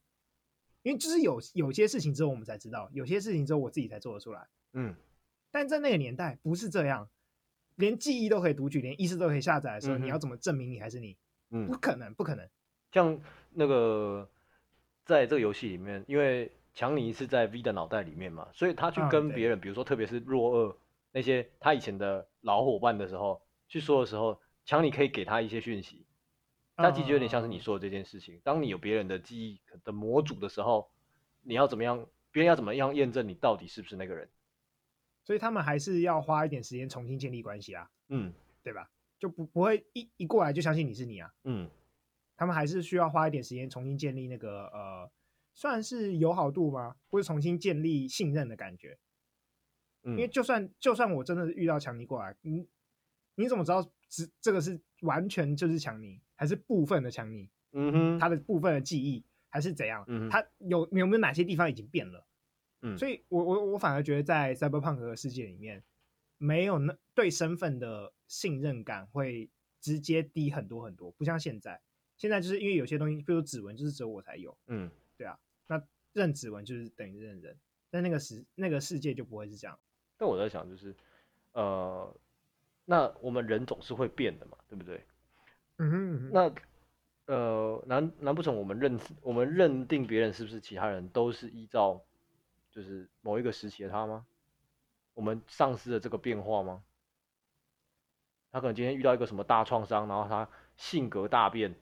[0.82, 4.46] 因为就是有有些事情之后我们才知道，有些事情之后我自己才做得出来。
[4.74, 4.94] 嗯，
[5.50, 7.08] 但在那个年代不是这样，
[7.76, 11.16] 连记忆都可以读取，连意识都可以下载的时候，嗯、你要怎么证明你还是你？
[11.52, 12.46] 嗯，不可能，不可能。
[12.92, 13.18] 像
[13.52, 14.30] 那个
[15.06, 20.76] 在这个游戏里面，因为强尼是在 V 的脑袋里面嘛，所以他去跟别人，嗯、比如说特别是若二
[21.14, 26.06] 那些他以前的老伙伴的时候，去说的时候，强你可以给他一些讯息。
[26.76, 30.89] 他其实有点像是你说的这件事情，当你有别人的记忆的模组的时候，
[31.41, 32.08] 你要怎么样？
[32.32, 34.30] 别人要怎么样验证你到底是不是那个人？
[35.24, 38.34] 所以他们还是要花一点时间重新建立关系啊，嗯，
[38.64, 38.89] 对吧？
[39.20, 41.70] 就不不会一一过来就相信你是你啊，嗯。
[42.36, 45.10] 他们还是需要花一点时间重新建立那个呃，
[45.54, 46.96] 算是友好度吗？
[47.12, 48.98] 或者重新建立信任的感觉。
[50.04, 52.68] 嗯，因为就算就算我真的遇到强尼过来，你
[53.36, 57.49] 你怎么知道这这个是完全就是强尼，还是部分的强尼？
[57.72, 60.06] 嗯哼，他的部分的记忆还是怎样？
[60.08, 62.26] 嗯，他有有没有哪些地方已经变了？
[62.82, 65.84] 嗯，所以我我我反而觉得在 Cyberpunk 的世界里面，
[66.38, 69.49] 没有那对身份的信任感会
[69.80, 71.82] 直接低很多很多，不像现在。
[72.16, 74.56] 现在就是因为有些东西，比如指纹，就是只有我才有。
[74.68, 75.84] 嗯，对啊，那
[76.14, 77.58] 认指纹就是等于认人，
[77.89, 79.80] 但那个时那个世界就不会是这样。
[80.24, 80.95] 但我在想，就是
[81.51, 82.15] 呃，
[82.86, 85.05] 那我们人总是会变的嘛，对不对？
[85.80, 86.32] 嗯哼，嗯哼。
[86.32, 92.01] 那呃，难难不成我们认我们认定别人是不是其他人都是依照
[92.71, 94.26] 就是某一个时期的他吗？
[95.13, 96.82] 我们丧失了这个变化吗？
[98.51, 100.47] 他可能今天遇到一个什么大创伤，然后他
[100.78, 101.76] 性格大变。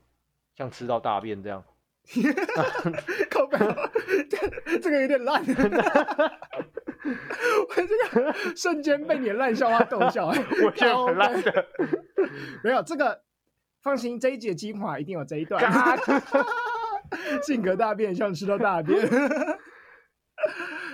[0.58, 1.64] 像吃到大便这样，
[3.32, 3.48] 靠
[4.82, 5.44] 这个有点烂，
[7.70, 11.68] 我这个瞬间被你的烂笑话逗笑，欸， 我觉得很烂的，
[12.64, 13.24] 没有这个，
[13.82, 15.64] 放心，这一集的精华一定有这一段，
[17.44, 19.00] 性格大变，像吃到大便，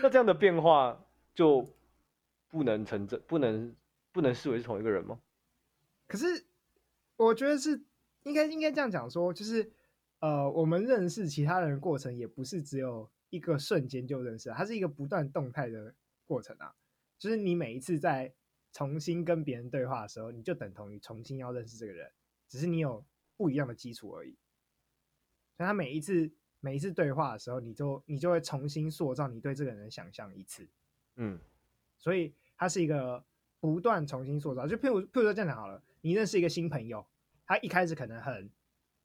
[0.01, 1.65] 那这样的变化就
[2.49, 3.75] 不能成真，不能
[4.11, 5.19] 不能视为是同一个人吗？
[6.07, 6.45] 可是
[7.15, 7.83] 我觉得是。
[8.23, 9.71] 应该应该这样讲说，就是，
[10.19, 15.93] 呃，我们认识其他人的过程也不是只有一个瞬间就认识，它是一个不断动态的
[16.27, 16.75] 过程啊。
[17.17, 18.31] 就是你每一次在
[18.71, 22.11] 重新跟别人对话的时候，你就等同于重新要认识这个人，
[22.47, 23.03] 只是你有
[23.35, 24.37] 不一样的基础而已。
[25.55, 30.67] 所以他每一次每一次对话的时候，你就你就会重新塑造你对这个人的想象一次。
[31.15, 31.39] 嗯，
[31.97, 33.25] 所以他是一个
[33.59, 34.67] 不断重新塑造。
[34.67, 37.07] 就譬如譬如说这样讲好了，你认识一个新朋友。
[37.49, 38.51] 他一开始可能很，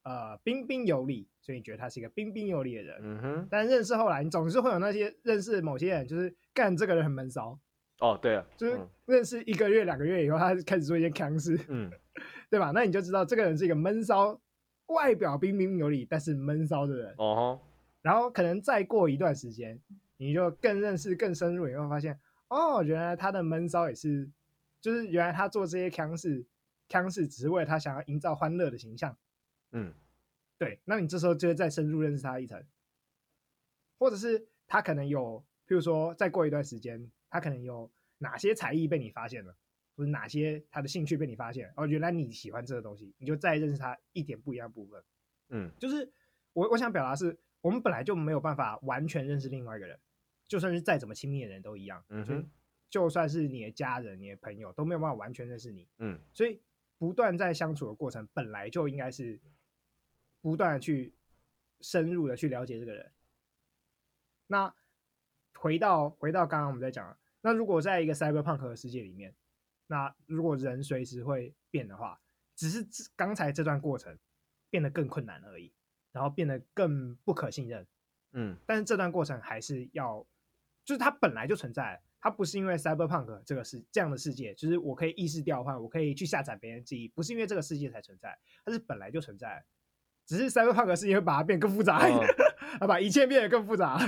[0.02, 2.98] 呃，彬彬有礼，所以你觉得他是一个彬彬有礼的人。
[3.02, 3.48] 嗯哼。
[3.50, 7.58] 但认识后来，你总是会有那些认识某些人，就是干这个人很闷骚。
[8.00, 8.44] 哦，对啊。
[8.56, 11.58] 就是认识一个月、两个月以后，他开始做一些腔事。
[11.68, 11.90] 嗯。
[12.50, 12.72] 对吧？
[12.74, 14.38] 那你就知道这个人是一个闷骚，
[14.86, 17.14] 外表彬彬有礼，但是闷骚的人。
[17.18, 17.60] 哦。
[18.02, 19.80] 然后可能再过一段时间，
[20.16, 24.28] 你就更认识、更深入，你会发现，哦，原来他的闷骚也是，
[24.80, 26.44] 就是原来他做这些腔事。
[26.88, 29.16] 枪是只是为了他想要营造欢乐的形象，
[29.72, 29.92] 嗯，
[30.58, 32.62] 对，那你这时候就会再深入认识他一层，
[33.98, 39.56] 或者是他可能有，譬如说再过一段时间，他可能有哪些才艺被你发现了，
[39.96, 45.02] 或者哪些他的兴趣被你发现，哦，原来你喜欢这个东西，你就再认识他一点不一样的部分，
[45.48, 46.12] 嗯，就是
[46.52, 49.98] 我我想表达是，我们本来就没有办法完全认识另外一个人，
[50.46, 52.50] 就算是再怎么亲密的人都一样，嗯哼，
[52.90, 56.60] 就算是你的家人、你的朋友都没有办法完全认识你，嗯，所以。
[56.98, 59.40] 不断在相处的过程，本来就应该是
[60.42, 61.14] 不断的去
[61.80, 63.10] 深入的去了解这个人。
[64.48, 64.74] 那
[65.54, 69.34] 回到回到刚刚我们在讲，那如果在一个 cyberpunk 的世界里面，
[69.86, 72.20] 那如果人随时会变的话，
[72.54, 72.86] 只是
[73.16, 74.18] 刚才这段过程
[74.68, 75.72] 变得更困难而已，
[76.12, 77.86] 然后变得更不可信任。
[78.32, 80.26] 嗯，但是这段过程还是要，
[80.84, 82.02] 就是它本来就存在。
[82.24, 89.64] 它不是因为 cyberpunk 这个是这样的世界，就是我可以意识调换，我可以去下载别人记忆，不是因为这个世界才存在，它是本来就存在，
[90.32, 92.00] 只是 cyberpunk 世界会把它变更复杂，
[92.88, 93.98] 把一切变得更复杂。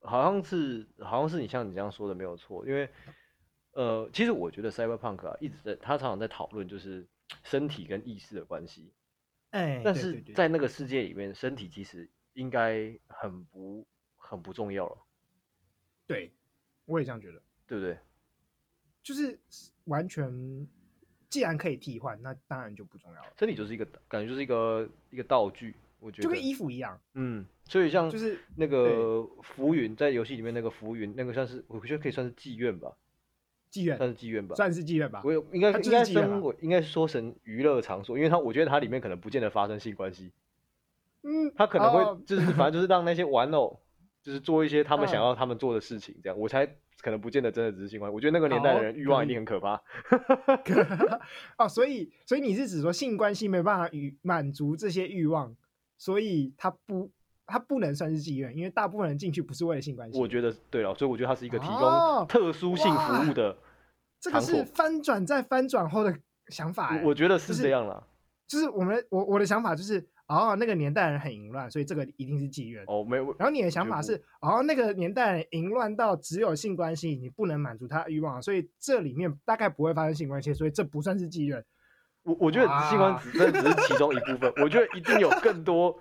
[0.00, 2.88] 好像是，好像是你像你这样说的没有错，因为
[3.72, 7.06] 呃，其实我觉得 cyberpunk 啊一直在，他常常在讨论就是
[7.42, 8.94] 身体跟意识的关系，
[9.50, 14.96] 哎，但是在那个世界里面，身体其实应该很不很不重要了，
[16.06, 16.32] 对。
[16.86, 17.98] 我也这样觉得，对不对？
[19.02, 19.36] 就是
[19.86, 20.24] 完全，
[21.28, 23.28] 既然可以替换，那当然就不重要了。
[23.38, 27.00] 身体就是一个感觉，就是一个一个道具，我觉得就跟衣服一样。
[27.14, 32.92] 嗯，所以像就是那个浮云，在游戏里面那个浮云，那个算是我觉得可以算是妓院吧。
[33.70, 35.20] 妓院，算是妓院吧，算是妓院吧。
[35.24, 40.32] 我有应该应该分我应该说成娱乐场所，因为它我觉得它里面可能不见得发生性关系。
[41.22, 43.80] 嗯，他可能会就是反正就是让那些玩偶
[44.22, 48.14] 就是做一些他们想要他们做的事情，这样我才可能不见得真的只是性关系。
[48.14, 49.80] 我觉得那个年代的人欲望一定很可怕。
[51.58, 55.56] 哦，所以所以你是指说性关系没办法与满足这些欲望，
[55.96, 57.10] 所以他不。
[57.48, 60.18] 他不能算是妓院，因为大部分人进去不是为了性关系。
[60.18, 63.56] 我觉得对了，所以我觉得它是一个提供特殊性服务的、哦。
[64.18, 66.12] 这个是翻转再翻转后的
[66.48, 67.00] 想法。
[67.04, 68.04] 我觉得是这样了、
[68.48, 68.64] 就是。
[68.64, 72.84] 就是我们我我的想法就是，哦，那个年代人很淫乱，所以这个一定是妓院。
[72.86, 73.24] 哦，没有。
[73.38, 81.64] 然后你的想法是，哦，那个年代人淫乱到只有性关系，你不能满足他欲望，所以这里面大概不会发生性关系，所以这不算是妓院。
[82.24, 85.96] 我我觉得性关系这只是其中一部分，我觉得一定有更多。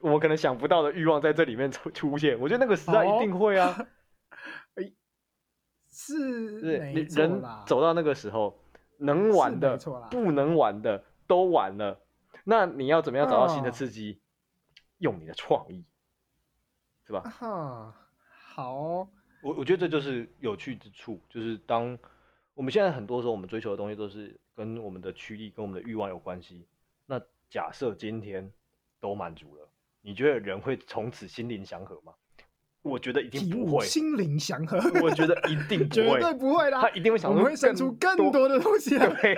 [0.00, 3.76] 我可能想不到的欲望在这里面出出现，我觉得那个时代一定会啊。
[4.74, 4.90] 哎、哦，
[5.90, 8.58] 是，你人走到那个时候，
[8.98, 9.76] 能玩的、
[10.10, 12.00] 不能玩的都玩了，
[12.48, 14.12] 那你要怎么样找到新的刺激？
[14.12, 14.22] 哦、
[14.98, 15.84] 用你的创意，
[17.04, 17.20] 是吧？
[17.22, 17.94] 哈、哦，
[18.54, 19.08] 好、哦，
[19.42, 21.98] 我我觉得这就是有趣之处，就是当
[22.54, 26.64] 我们现在很多时候我们追求的东西都是跟我们的驱力、跟我们的欲望有关系。
[27.04, 27.20] 那
[27.50, 28.50] 假设今天
[29.00, 29.68] 都满足了。
[30.00, 32.14] 你觉得人会从此心灵祥和吗？
[32.82, 33.84] 我觉得一定不会。
[33.84, 36.80] 心灵祥和，我觉得一定不会，绝对不会啦。
[36.80, 39.08] 他一定会想，我们会生出更多的东西来。
[39.20, 39.36] 对，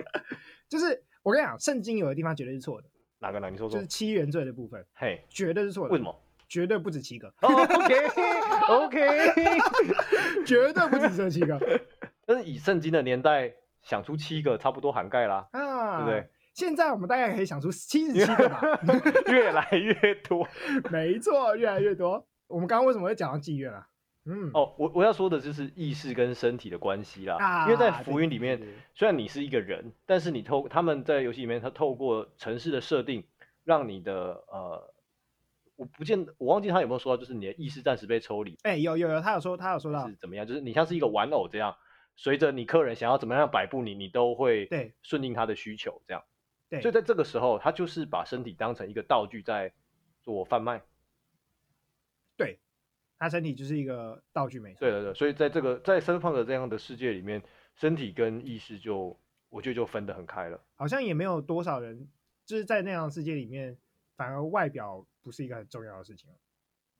[0.70, 2.88] 就是我跟你讲，圣经有的地方绝对是错的。
[3.18, 3.50] 哪个呢？
[3.50, 3.74] 你说说。
[3.76, 5.92] 就是七原罪的部分，嘿，绝对是错的。
[5.92, 6.14] 为什么？
[6.48, 7.32] 绝对不止七个。
[8.68, 8.98] OK，OK，
[10.44, 11.60] 绝对不止这七个。
[12.26, 13.52] 但是以圣经的年代
[13.82, 16.28] 想出七个，差不多涵盖啦，啊，对不对？
[16.54, 18.60] 现在我们大概可以想出七十七个吧，
[19.30, 20.46] 越来越多，
[20.90, 22.26] 没错，越来越多。
[22.48, 23.86] 我们刚刚为什么会讲到妓院啊？
[24.26, 27.36] 嗯，哦，我我要说的就是意识跟身体的关系啦。
[27.38, 28.60] 啊，因为在浮云里面，
[28.94, 33.24] 虽然你是一个人，但是你透他们在游戏里面，他透过城市的设定，
[33.64, 34.92] 让你的呃，
[35.76, 38.58] 我不见，我忘记他有没有说到，就是你的意识暂时被抽离。
[38.62, 40.46] 哎，有有有，他有说，他有说到是怎么样？
[40.46, 41.76] 就是你像是一个玩偶这样，
[42.14, 46.22] 随着你客人想要怎么样摆布你，你都会对顺应他的需求这样。
[46.82, 49.72] 所以在这个时候，他就是把身体当成一个道具在
[50.22, 50.82] 做贩卖。
[53.20, 54.80] 对，他身体就是一个道具，没错。
[54.80, 57.42] 对对对，所以在这个在 Cyberpunk 这样的世界里面，
[57.76, 59.14] 身体跟意识就
[59.50, 60.60] 我觉得就分得很开了。
[60.76, 62.08] 好像也没有多少人
[62.46, 63.76] 就是在那样的世界里面，
[64.16, 66.30] 反而外表不是一个很重要的事情。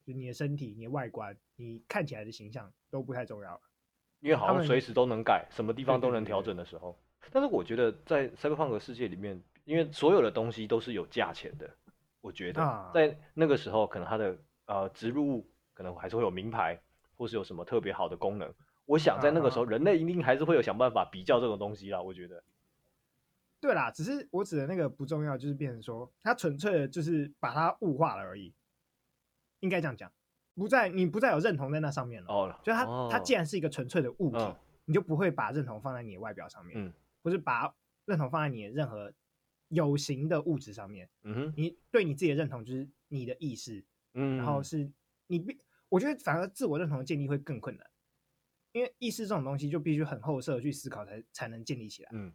[0.04, 3.60] 就你的身体、你的外观、你看起来的形象都不太重要了，
[4.20, 6.98] 因为好像随时都能改，什么地方都能调整的时候。
[7.32, 9.42] 但是我觉得在 Cyberpunk 世界里面。
[9.66, 11.70] 因为所有的东西都是有价钱的，
[12.22, 15.48] 我觉得在那个时候，可能它的呃植入物
[15.80, 16.78] 可能还是会有名牌，
[17.16, 18.52] 或是有什么特别好的功能。
[18.84, 22.02] 我想在那个时候，人类一定还是会有想办法比较这种东西啦。
[22.02, 22.44] 我觉得，
[23.62, 28.52] 对啦，只是我指的那个不重要，就是变成说，它纯粹的就是把它物化了而已。
[29.60, 30.12] 应该这样讲，
[30.54, 32.30] 不再你不再有认同在那上面了。
[32.30, 34.54] 哦，就它它既然是一个纯粹的物体，
[34.84, 37.74] 你就不会把认同放在你的外表上面，嗯，或是把
[38.04, 39.10] 认同放在你的任何。
[39.72, 44.90] 有形的物质上面，嗯哼，你对你自己的认同就是你的意识，嗯，然后是
[45.28, 45.56] 你必，
[45.91, 47.86] 我觉得反而自我认同的建立会更困难，
[48.72, 52.32] 因为意识这种东西就必须很后设去思考才才能建立起来，嗯，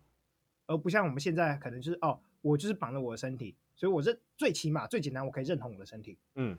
[0.67, 6.55] 而不像我们现在可能就是哦，我就是绑着我的身体，所以我认最起码最简单，我可以认同我的身体，嗯，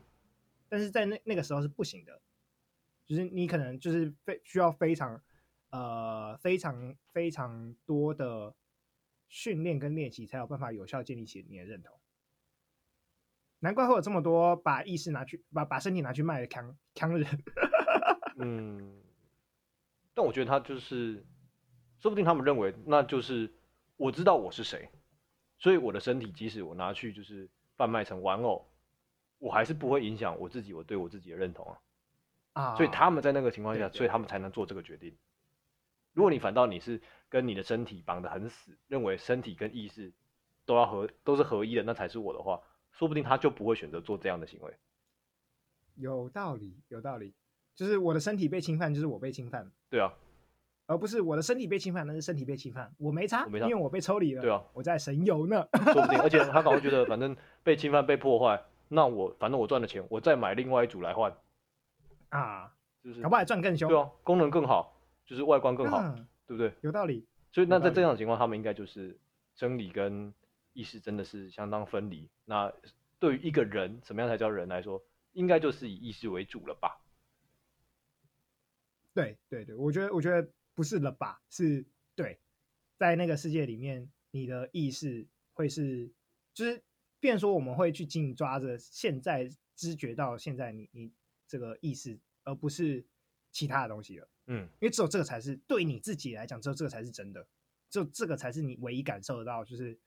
[0.69, 2.21] 但是在那那个时候是不行的，
[3.07, 5.23] 就是你可能就是非需要非常
[5.71, 8.55] 呃非常非常多的。
[9.29, 11.99] 训练跟练习才有办法有效建立起你的认同，
[13.61, 17.45] 难怪会有这么多把意识拿去把把身体拿去卖的强强人。
[18.39, 19.01] 嗯，
[20.15, 21.25] 但我觉得他就是，
[21.99, 23.53] 说不定他们认为那就是
[23.97, 24.91] 我知道我是谁，
[25.59, 28.69] 所以我的身体即使我拿去就是贩卖成玩偶，
[29.39, 31.79] 我还是不会影响我自己我对我自己的认同啊。
[32.53, 35.17] 啊，所以他们在那个情况下，对对对，所以他们才能做这个决定。
[36.13, 40.13] 如果你反倒你是跟你的身体绑得很死，认为身体跟意识
[40.65, 42.61] 都要合都是合一的，那才是我的话，
[42.99, 44.75] 说不定他就不会选择做这样的行为。
[45.95, 47.33] 有道理，有道理，
[47.75, 49.71] 就是我的身体被侵犯，就是我被侵犯。
[49.89, 50.13] 对啊，
[50.87, 54.43] 而不是我的身体被侵犯，那是身体被侵犯，我没差，我没差，因为我被抽离了。
[54.43, 55.67] 对啊，我在神游呢。
[55.93, 61.35] 说不定，而且他可能会觉得，反正被侵犯被破坏，那我反正我赚的钱，我再买另外一组来换
[62.31, 62.73] 啊，
[63.03, 63.89] 就是搞不好还赚更凶。
[63.89, 64.95] 对啊，功能更好。
[65.27, 66.73] 就是外观更好，嗯，对不对？
[66.83, 67.27] 有道理。
[67.51, 69.19] 所以那在这样的情况，他们应该就是
[69.57, 70.33] 生理跟
[70.77, 72.29] 意识真的是相当分离。
[72.45, 72.73] 那
[73.19, 75.03] 对于一个人，什么样才叫人来说，
[75.33, 77.01] 应该就是以意识为主了吧？
[79.15, 81.41] 对对对，我觉得我觉得不是了吧？
[81.49, 82.39] 是对，
[82.99, 86.13] 在那个世界里面，你的意识会是，
[86.53, 86.83] 就是，
[87.19, 91.11] 变说我们会去紧抓着现在知觉到现在你你
[91.49, 93.03] 这个意识，而不是
[93.51, 94.29] 其他的东西了。
[94.49, 97.47] 嗯，因为只有这个才是对你自己来讲，只有这个才是真的，
[97.89, 99.99] 只有这个才是你唯一感受得到，就是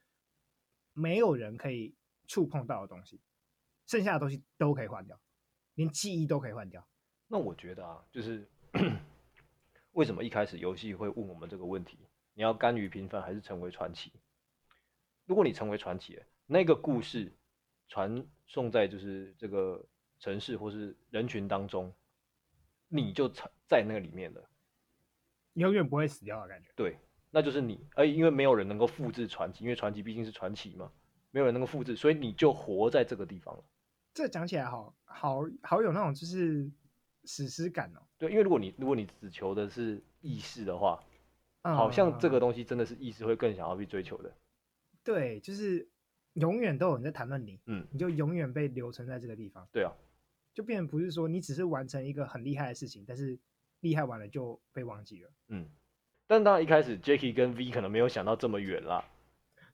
[1.00, 1.96] 没有人可以
[2.28, 3.22] 触碰到的东西，
[3.88, 5.20] 剩下的东西都可以换掉，
[5.76, 6.86] 连记忆都可以换掉。
[7.28, 8.50] 那我觉得啊，就是
[9.94, 11.98] 为什么一开始游戏会问我们这个问题？
[12.34, 14.12] 你要甘于平凡，还是成为传奇？
[15.26, 17.32] 如果你成为传奇，那个故事
[17.88, 19.86] 传送在就是这个
[20.20, 21.94] 城市或是人群当中，
[22.88, 23.30] 你就
[23.68, 24.50] 在那个里面了，
[25.54, 26.72] 永远不会死掉的感觉。
[26.76, 27.00] 对，
[27.32, 27.80] 那就是你。
[27.96, 30.92] 而因为没有人能够复制传奇，因为传奇毕竟是传奇嘛，
[31.32, 33.64] 没有人能够复制，所以你就活在这个地方了。
[34.14, 36.70] 这讲起来好好好有那种就是
[37.26, 38.02] 史诗感哦。
[38.18, 41.02] 对，因为如果你如果你只求的是意识的话，
[41.62, 44.34] 嗯，好像这个东西真的是意识会更想要去追求的。
[45.04, 45.88] 对，就是
[46.34, 49.68] 永远都有人在谈论你，嗯，你就永远被留存在这个地方。
[49.72, 49.94] 对啊。
[50.52, 53.40] 就变成不是说你只是完成一个很厉害的事情，但是
[53.80, 55.32] 厉害完了就被忘记了。
[55.48, 55.70] 嗯，
[56.30, 59.04] 但当然一开始 Jackie 跟 V 可能没有想到这么远啦，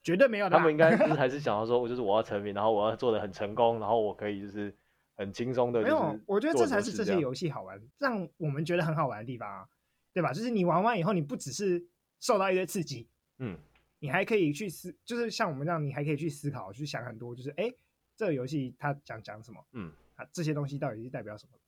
[0.02, 0.50] 绝对没有。
[0.50, 4.74] 他们应该是还是想要说，我就是我要成名，然后我要做的很成功，然后我可以就是
[5.18, 5.82] 很轻松的。
[5.82, 9.68] 没有，我觉得这才是这些游戏好玩，让我们觉得很好玩的地方啊，
[10.14, 10.32] 对吧？
[10.32, 11.86] 就是你玩完以后，你不只是
[12.22, 13.58] 受到一些刺激，嗯，
[14.00, 17.70] 你还可以去思，就是像我们这样，你还可以去思考，去想很多，就是哎，
[18.16, 19.92] 这个游戏它讲讲什么，嗯。
[20.16, 21.60] 啊，这些东西到底是代表什么？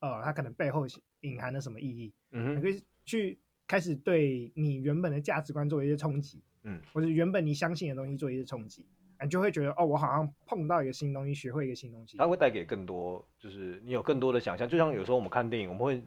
[0.00, 0.86] 呃，它可能背后
[1.20, 2.14] 隐含了什么意义？
[2.30, 3.38] 嗯，你可以去
[3.72, 8.84] 开始对你原本的价值观做一些冲击，嗯，或者原本你相信的东西做一些冲击，
[9.22, 12.18] 你就会觉得哦，我好像碰到一个新东西，学会一个新东西。
[12.18, 14.68] 它会带给更多，就是你有更多的想象。
[14.68, 16.04] 就像有时候我们看电影，我们会。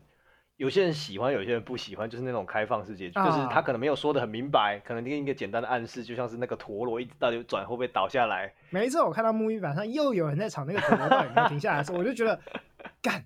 [0.58, 8.54] 有些人喜欢，有些人不喜欢，就是那种开放式结局，啊、就是他可能没有说的很明白，可能给一个简单的暗示，就像是那个陀螺一直到底转会不会倒下来。
[8.70, 12.40] 每一次我看到木鱼板上又有人在吵那个陀螺到底停下来的时候，我就觉得，
[13.04, 13.26] 干，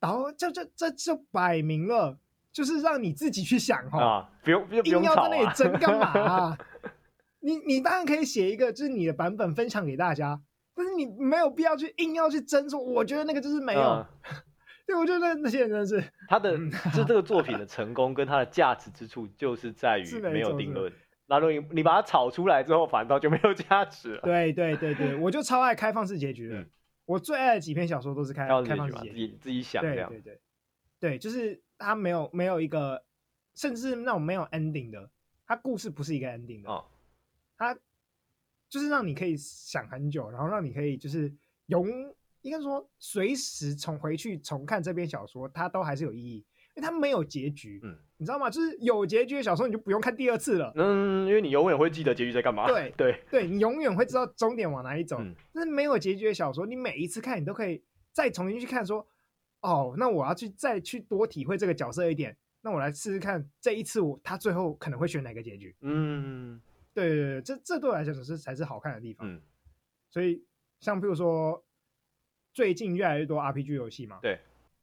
[0.00, 2.18] 然后这这这就摆明了，
[2.52, 6.58] 就是让你自己去想哈、啊，不用不用不用硬要在那里争干嘛、啊？
[7.40, 10.40] 你你当然可以写一个就是你的版本分享给大家，
[10.74, 13.80] 但是你没有必要去硬要去争说，我觉得那个就是没有。
[13.80, 14.10] 啊
[14.86, 16.58] 对，我觉得那些人真的是他的，
[16.92, 20.92] 是这个作品的成功跟它的价值之处，就是在于没有定论。
[21.28, 24.22] 那如果你你把它炒出来之后，反倒就没有价值了。
[24.22, 26.56] 对对对对，我就超爱开放式结局的。
[26.56, 26.68] 嗯、
[27.06, 30.08] 我最爱的几篇小说都是开开放式结局，自己自己想这样。
[30.08, 30.40] 对对
[30.98, 33.02] 对，对，就是它没有没有一个，
[33.54, 35.10] 甚至那种没有 ending 的，
[35.46, 36.70] 它故事不是一个 ending 的。
[36.70, 36.84] 哦，
[37.56, 37.76] 它
[38.68, 41.34] 就是让你可以想很久，然后让你可以就是
[41.66, 42.14] 永。
[42.42, 46.36] 应该说，随时重回去重看这篇小说，它都还是有意义，
[46.74, 47.78] 因为它没有结局。
[47.82, 48.48] 嗯，你知道吗？
[48.48, 50.72] 就是有结局的小说，你就不用看第二次了。
[50.74, 52.66] 嗯，因为你永远会记得结局在干嘛。
[52.66, 55.18] 对对对，你永远会知道终点往哪里走。
[55.20, 59.06] 嗯，但是没有结局的小说，你每一次看，你都可以再重新去看，说，
[59.60, 62.36] 哦，那我要去再去多体会这个角色一点。
[62.62, 65.74] 那我来试试看，这一次我他最后可能会选哪个结局。
[65.80, 66.60] 嗯，
[66.92, 69.26] 对对对，这这对我来讲是才是好看的地方。
[69.26, 69.40] 嗯，
[70.10, 70.44] 所以
[70.80, 71.64] 像比如说。
[72.52, 74.36] 最近越来越多 RPG 游戏嘛，对，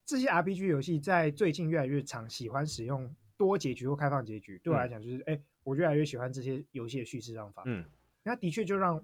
[0.06, 4.58] 这些 RPG 游戏在最近越来越常喜欢使用多结局或开放结局。
[4.64, 7.64] 对我来讲，就是哎、我越来越喜欢这些游戏的叙事方法。
[7.66, 7.84] 嗯，
[8.24, 9.04] 那的确就让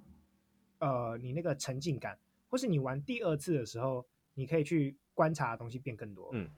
[0.80, 2.18] 呃你那个沉浸感，
[2.48, 6.30] 或是你玩第二次的时候，你可以去观察的东西变更多。
[6.34, 6.50] 嗯，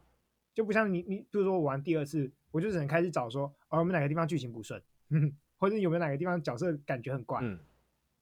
[0.54, 4.82] 就不像你你比如说我玩第二次，我就只能开始找说，哦，我们哪个地方剧情不顺，
[5.58, 7.40] 或者有没有哪个地方角色感觉很怪。
[7.42, 7.60] 嗯，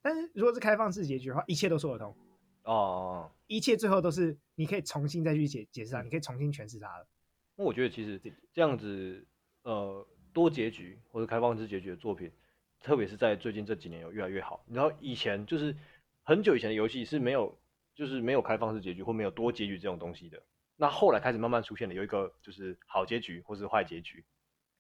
[0.02, 2.16] 但是如果是开放式结局的话，一切都说得通。
[2.64, 7.08] 哦，一切最后都是你可以重新再去解解释它，你可以重新诠释它了。
[7.56, 8.20] 那我觉得其实
[8.54, 9.26] 这样子，
[9.64, 12.32] 呃，多结局或者开放式结局的作品，
[12.80, 14.66] 特别是在最近这几年有越来越好。
[14.70, 15.76] 然后以前就是
[16.24, 17.54] 很久以前的游戏是没有，
[17.96, 20.42] 就是没有开放式结局或没有多结局这种东西的。
[20.76, 24.26] 那后来开始慢慢出现了有一个就是好结局或是坏结局，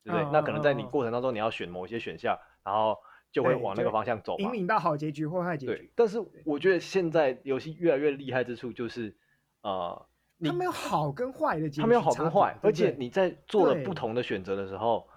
[0.03, 0.29] 对不对？
[0.31, 2.97] 那可能在你过程当中你要选某些选项，然后。
[3.31, 5.73] 就会往那个方向走，引领到好结局或坏结局。
[5.73, 9.17] 对，但是我觉得现在游戏越来越厉害之处就是，
[9.63, 10.05] 呃，
[10.43, 15.09] 它没有好跟坏的结局，它没有好跟坏，而且你在做了不同的选择的时候，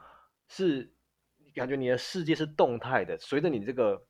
[0.48, 0.90] 是
[1.54, 4.02] 感觉你的世界是动态的，随着你这个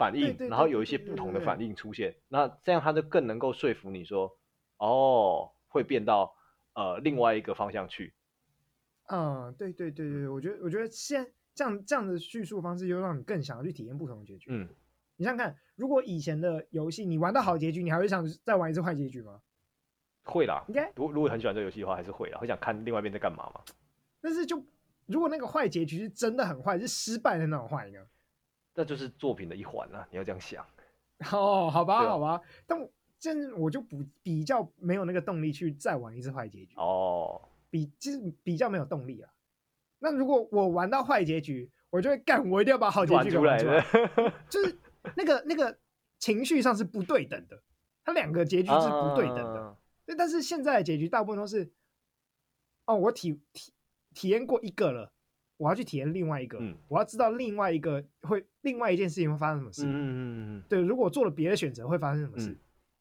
[0.00, 4.34] 反应，然后有一些不同的反应出现，那这样他就更能够说服你说，
[4.78, 6.34] 哦，会变到
[6.72, 8.14] 呃另外一个方向去。
[9.08, 14.50] 嗯，对对对对，我觉得我觉得现这样这样的叙述方式，又让你更想要去体验不同的结局。
[14.50, 14.66] 嗯，
[15.16, 19.38] 你想想看，如果以前的游戏你玩到好结局，你还会想再玩一次坏结局吗？
[20.24, 20.90] 会啦，应该。
[20.96, 23.60] 如如果很喜欢这个游戏的话，还是会啦，会想看另外一边在干嘛嘛。
[24.22, 24.64] 但是就
[25.06, 27.98] 如果那个坏结局是真的很坏，是失败的那种坏呢？
[28.80, 30.64] 那就是作品的一环啊，你要这样想。
[31.32, 36.74] 哦，好吧，好吧，但我现在我就不比较没有那个动力去再玩一次坏结局。
[36.76, 39.30] 哦，比其实比较没有动力啊。
[39.98, 43.84] 那如果我玩到坏结局，我就会干，我一定要把好结局给玩出来。
[44.48, 44.78] 就是
[45.14, 45.78] 那个那个
[46.18, 47.62] 情绪上是不对等的，
[48.02, 49.60] 它两个结局是不对等的。
[49.60, 49.76] 啊、
[50.16, 51.70] 但是现在的结局大部分都是，
[52.86, 53.74] 哦，我体体
[54.14, 55.12] 体验过一个了。
[55.60, 59.84] 我要去体验另外一个，嗯、我要知道另外一个会另外一件事情会发生什么事。
[59.84, 62.48] 嗯嗯嗯对，如果做了别的选择会发生什么事？
[62.48, 62.56] 嗯、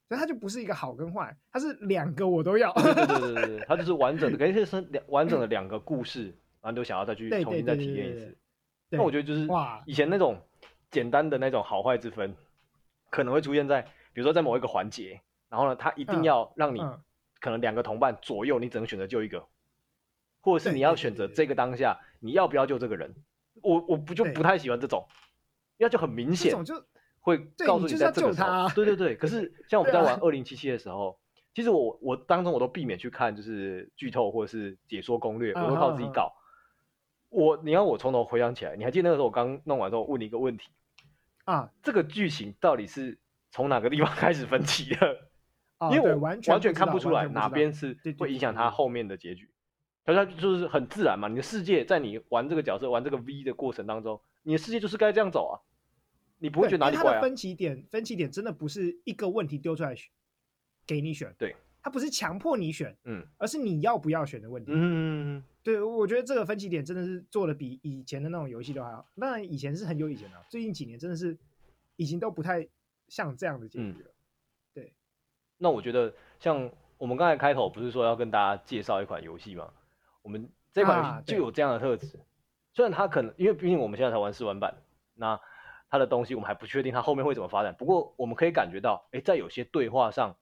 [0.10, 2.74] 所以它就不是一个好跟坏，它是两个我都要。
[2.74, 6.26] 对对对对 对，它就是完整的，感觉是两完整的两个故事，
[6.62, 8.38] 然后都想要再去重新再体验一次。
[8.90, 10.36] 那我觉得就是哇，以前那种
[10.92, 12.36] 简单的那种好坏之分，
[13.10, 13.82] 可能会出现在
[14.12, 16.80] 比如说在某一个环节，然后呢，它一定要让你、
[17.40, 19.42] 可能两个同伴左右，你只能选择救一个。
[20.42, 23.14] 或者是你要选择这个当下，你要不要救这个人？
[23.62, 25.06] 我我不就不太喜欢这种，
[25.78, 26.86] 因为就很明显，就
[27.20, 29.16] 会告诉你在这个时候，对对对。
[29.16, 31.20] 可是 像我们在玩二零七七的时候，
[31.54, 36.34] 其实我我当中我都避免去看就是剧透或者是解说攻略，我都靠自己搞。
[37.30, 40.70] 我你要我从头回想起来，你还记得那个时候我刚弄完之后问你一个问题
[41.44, 41.70] 啊？
[41.84, 43.20] 这个剧情到底是
[43.52, 45.30] 从哪个地方 开始分歧的？
[45.92, 49.50] 因为我完全完全看不出来哪边是会影响他后面的结局。
[50.06, 55.56] 它就是很自然嘛，你的世界在你玩这个角色、玩这个 V 的过程当中，你的世界就是该这样走啊，
[56.40, 57.16] 你不会觉得哪里怪啊。
[57.16, 60.10] 它的分歧点，分歧点真的不是一个问题丢出来选，
[60.88, 64.72] 给你选，对，它不是强迫你选，嗯，而是你要不要选的问题。
[64.74, 69.08] 嗯对，我觉得这个分歧点真的是做的比以前的那种游戏都还好。
[69.20, 71.38] 当然以前是很久以前了，最近几年真的是
[71.98, 72.68] 已经都不太
[73.08, 74.12] 像这样的结局了。
[74.74, 74.94] 对，
[75.58, 79.72] 那我觉得像我们刚才开头不是说要跟大家介绍一款游戏吗？
[80.30, 82.22] 我们这款游戏就有这样的特质，啊、
[82.72, 84.76] 虽然它可能因为毕竟我们现在才玩试玩版，
[85.16, 85.42] 那
[85.90, 87.74] 它的东西我们还不确定它后面会怎么发展。
[87.74, 90.38] 不过我们可以感觉到，哎，在有些对话上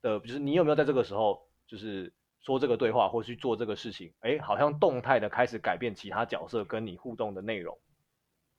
[0.00, 2.10] 的，就是你有没有在这个时候就是
[2.40, 7.78] 说这个对话或去做这个事情，哎，好像动态的开始改变其他角色跟你互动的内容。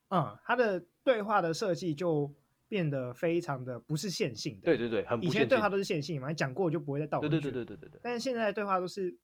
[0.10, 2.32] 嗯，它的对话的设计就
[2.70, 4.66] 变得非常的不是线性的。
[4.66, 5.20] 对对对，很。
[5.24, 7.32] 以前对话都是线性嘛，讲过就不会再倒回去。
[7.32, 7.99] 对对对对对对。
[8.04, 9.18] 但是现在的对话都是。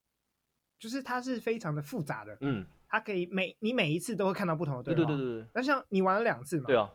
[0.80, 5.47] 就是它是非常的复杂的，嗯，它可以每你每一次都会看到不同的对话，对对对对。
[5.53, 6.89] 那像你玩了两次嘛，对啊，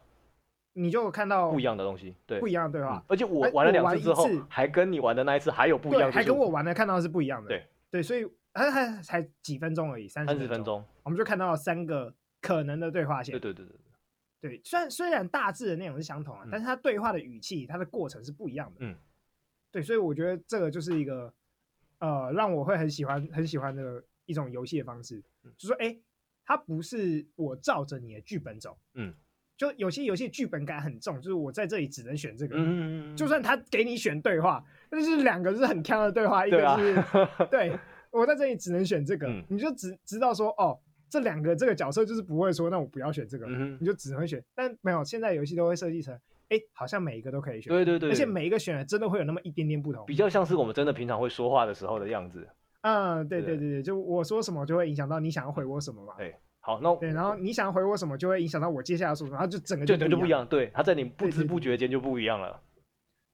[0.73, 3.05] 你就看到不一样的东西，对，不一样的对话。
[3.07, 8.03] 而且我玩了两次之后，还跟你玩的那一次还有不一样，还跟我玩的看到的是不一样的，对对。
[8.03, 13.77] 所以还还才几分钟而已，三十分钟，我们就看到了三个可能的对话线，对对对对
[14.41, 14.61] 对。
[14.65, 18.97] 虽然虽然大致的内容是相同啊，但是它对话的语气，它的过程是不一样的，嗯，
[19.71, 19.83] 对。
[19.83, 21.31] 所以我觉得这个就是一个。
[22.05, 26.03] 呃，让我会很喜欢很喜欢的一种游戏的方式，嗯、就是说，哎、欸，
[26.45, 29.15] 它不是我照着你的剧本走，嗯，
[29.57, 36.95] 就有些游戏剧本感很重，就是我在这里只能选这个，嗯嗯嗯，就算他给你选对话，但是两个是很强的对话，一个是，
[37.51, 37.79] 对，对
[38.11, 40.79] 我在这里只能选这个，嗯、你就只知道说，哦，
[41.09, 46.19] 这两个这个角色就是不会说，那我不要选这个，嗯、你就只能选，但没有，现在游戏都会设计成。
[46.49, 52.47] 哎，好像每一个都可以选，对对对，而且每一个选的真的会有那么一点点不同，比较像是我们真的平常会说话的时候的样子。
[52.83, 56.15] 嗯，对对对对，就我说什么就会影响到你想要回我什么嘛。
[56.19, 60.47] 对，好，那对，然后你想要回我什么就会影响到我接下来说什么，然后就整个就就不一样。
[60.47, 62.61] 对，它在你不知不觉间就不一样了。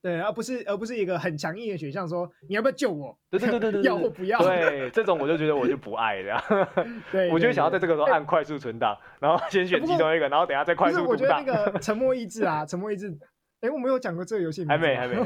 [0.03, 3.15] 对，而不是而不是一个很强硬的选项，说你要不要救我？
[3.31, 4.39] 对对对对 对，要或不要？
[4.39, 6.43] 对，这种我就觉得我就不爱了。
[7.13, 11.11] 对，我就想要在这个时候按快速存档，然后先选其中一个，然后等下再快速读档。
[11.11, 13.15] 我觉得那个 沉默意志啊，沉默意志，
[13.61, 15.17] 哎，我们有讲过这个游戏，还没还没，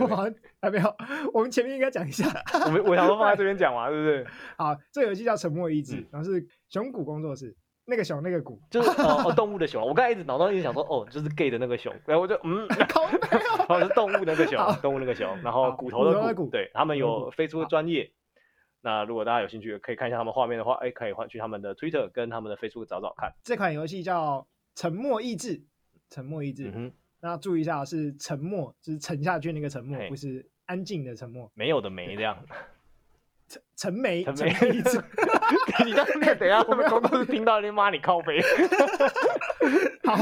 [0.61, 0.97] 还没有。
[1.33, 2.27] 我们前面应该讲一下。
[2.67, 4.27] 我们我想说放在这边讲嘛，对不对？
[4.59, 7.55] 好，这个游戏叫沉默意志，然后是熊谷工作室。
[7.87, 9.87] 那个熊，那个谷，就是哦， 动物的熊。
[9.87, 11.93] 我刚才一直脑中一直想说，哦，就是 gay 的那个熊。
[12.07, 12.67] 然后我就嗯，
[13.69, 15.29] 哦，是动物那个熊，动物那个熊。
[15.43, 18.11] 然后骨头的骨，对，他们有飞出专业。
[18.81, 23.33] 那如果大家有兴趣，可以看一下他们画面的话，哎，可以换去他们的 Twitter 跟他们的 Facebook 找找看。
[23.43, 24.41] 这款游戏叫
[24.75, 25.59] 《沉默意志》，
[26.11, 26.69] 沉默意志。
[26.69, 26.93] 嗯哼。
[27.21, 31.51] 那注意一下，是沉默，就是沉下去那个沉默，不是安静的沉默。
[31.55, 32.37] 没有的没这样。
[33.49, 34.53] 陈陈梅，陈梅，
[35.85, 38.41] 你这样等下他们工作室听到你骂你靠背。
[40.05, 40.17] 好，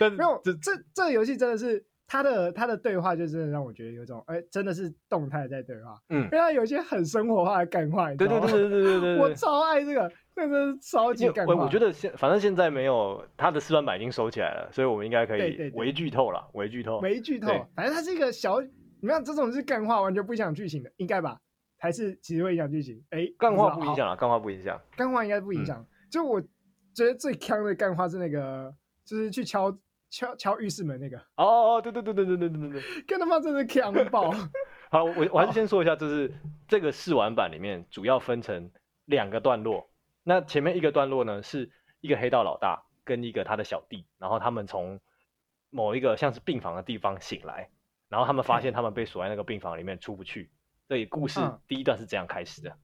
[0.00, 5.94] 没有，这这这个游戏真的是他的他的对话，就真的让我觉得有种哎，真的是动态在对话。
[6.10, 11.54] 嗯，因为他有些很生活化的干话，对对对对对对对，我超爱这个，真的是超级干话。
[11.54, 17.48] 我我觉得现反正现在没有他的试玩版已经收起来了，所以我们应该可以微剧透了，微剧透，微剧透。
[17.76, 18.60] 反正它是一个小，
[19.00, 21.38] 你看这种是干话，完全不影响剧情的，应该吧？
[21.78, 25.84] 还是其实会影响剧情，哎，干话不影响啊，干话不影响，干话应该不影响。
[26.10, 26.40] 就我
[26.92, 28.74] 觉得最坑的干话是那个，
[29.04, 29.70] 就是去敲
[30.10, 31.16] 敲敲浴室门那个。
[31.36, 34.32] 哦哦，对对对对对对对对，干他妈真的坑爆！
[34.90, 36.32] 好，我我还是先说一下，就是
[36.66, 38.70] 这个试玩版里面主要分成
[39.04, 39.88] 两个段落。
[40.24, 41.70] 那前面一个段落呢，是
[42.00, 44.98] 一个黑道老大跟一个他的小弟，然后他们从
[45.70, 47.68] 某一个像是病房的地方醒来，
[48.08, 50.50] 然后他们发现他们被锁在那个病房里面出不去。
[50.88, 52.74] 所以故事第一段是这样开始的。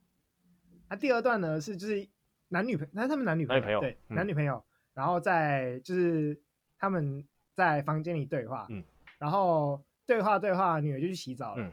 [0.90, 2.06] 那、第二段呢是就是
[2.48, 6.38] 男女朋，那他们男女朋友，男女朋友对、嗯、男女朋友，然后在就是
[6.78, 8.84] 他们在房间里对话，嗯，
[9.18, 11.72] 然后对话对话，女儿就去洗澡了，嗯。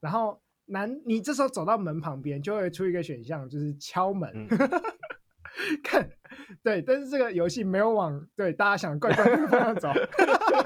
[0.00, 4.30] 然后男，你这时候走到门旁边，就会出一个选项，就是敲门。
[4.34, 4.48] 嗯、
[5.84, 6.08] 看，
[6.62, 9.92] 对，但是这个游戏没有往对大家想怪怪的方向走。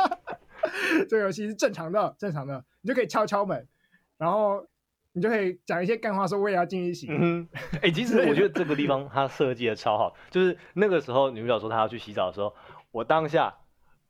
[1.10, 3.66] 这个游戏是正常的，正常的，你就可以敲敲门，
[4.16, 4.64] 然后
[5.14, 7.06] 你就可以讲一些干话，说我也要进去洗。
[7.08, 12.52] 嗯，哎、欸，其实我觉得这个地方它设计的超好，就是那个时候女主角说她要去洗澡的时候，
[12.90, 13.54] 我当下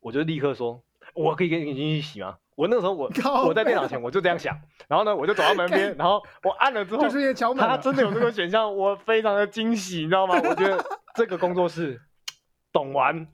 [0.01, 0.83] 我就立刻说，
[1.15, 2.39] 我可以跟你进去洗吗？
[2.57, 3.11] 我那个时候我
[3.47, 4.57] 我在电脑前我就这样想，
[4.89, 10.37] 然后呢我就走到门边，然后我按了之后，就是敲门，他真的有这个选项，我非常的惊喜，你知道吗？
[10.37, 10.83] 我觉得
[11.15, 12.01] 这个工作室
[12.73, 13.27] 懂玩，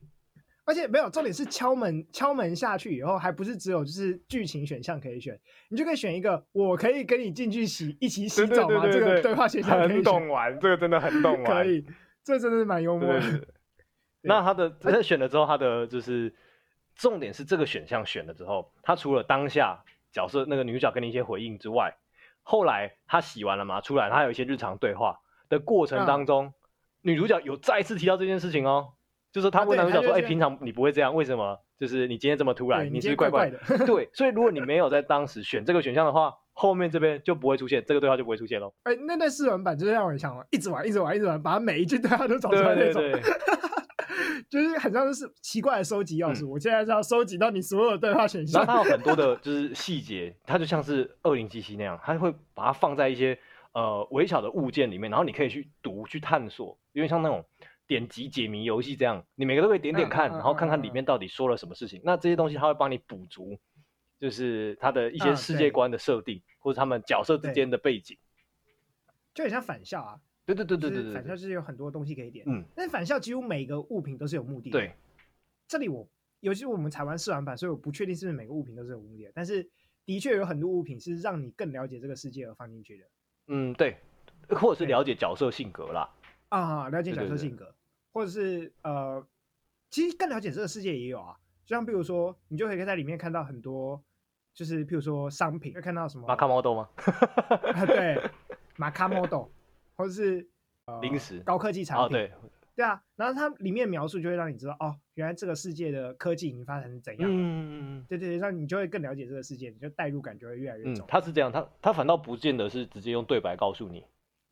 [0.70, 5.36] 而且没有重点是敲门敲门下去以后，还不是只有就是剧情选项可以选，
[5.68, 8.86] 你就可以选一个我可以跟你进去洗一起洗澡吗？
[8.88, 11.84] 这个对话选项很懂玩，这个真的很懂玩， 可以，
[12.22, 13.20] 这真的是蛮幽默的。
[14.20, 16.32] 那他的他选了之后，他的就是。
[16.96, 21.96] 重点是这个选项选了之后，他除了当下角色那个女主角跟你一些回应之外，
[22.42, 25.18] 后来他洗完了嘛，出来他有一些日常对话
[25.48, 26.52] 的过程当中，嗯、
[27.00, 28.92] 女主角有再次提到这件事情哦，
[29.32, 31.58] 就是他问男主角说：“哎、啊欸，平常你不会这样，为什么？
[31.78, 33.58] 就是你今天这么突然，你是怪怪的。
[33.66, 38.72] 怪怪”对，所以如果你没有在当时选这个选项的话，后面这边就不会出现这个对话，就不会出现喽。
[38.82, 43.00] 哎、欸，那那试玩版就是让我想一直玩，一直玩，一直玩，把每一句对话都找出来那种。
[43.02, 43.30] 对对对
[44.50, 48.64] 就是很像是奇怪的收集钥匙，嗯，我现在是要收集到你所有的对话选项。
[48.64, 53.38] 然后它有很多的就是细节，它就像是二零七七那样，它会把它放在一些
[53.72, 57.44] 呃微小的物件里面，然后你可以去读去探索，因为像那种
[57.90, 61.98] 点击解谜游戏这样，你每个都可以点点看，嗯，然后看看里面到底说了什么事情。
[61.98, 63.58] 嗯，那这些东西它会帮你补足，
[64.20, 68.16] 就是它的一些世界观的设定，嗯，或者他们角色之间的背景，
[69.34, 70.20] 就很像返校啊。
[70.46, 72.44] 对对对对对，对，返校就是有很多东西可以点。
[72.48, 74.78] 嗯，但是返校几乎每个物品都是有目的的。
[74.78, 74.92] 对，
[75.66, 79.32] 这里我尤其是我们才玩试玩版，所以我不确定是不是每个物品都是有目的的。
[79.34, 79.68] 但是
[80.06, 83.04] 的确有很多物品是让你更了解这个世界而放进去的。
[83.48, 83.96] 嗯，对，
[84.50, 86.08] 或者是了解角色性格啦。
[86.48, 87.72] 啊，了解角色性格，
[88.12, 89.26] 或者是呃，
[89.90, 91.36] 其实更了解这个世界也有啊。
[91.64, 94.02] 就像比如说，你就可以在里面看到很多，
[94.54, 96.26] 就是譬如说商品，会看到什么？
[96.26, 96.88] 马卡 model 吗？
[97.74, 98.20] 啊、对，
[98.76, 99.44] 马卡 model。
[99.96, 100.48] 或者是
[101.02, 102.32] 零食、呃、高科技产品，哦、对
[102.74, 111.04] 对啊，然后它里面描述就会让你知道哦，原来这个世界的科技已经发展成怎样，嗯，对对对，让你就会更了解这个世界，你就代入感就会越来越重。
[111.06, 114.06] 他、嗯、是这样，他他反倒不见得是直接用对白告诉你。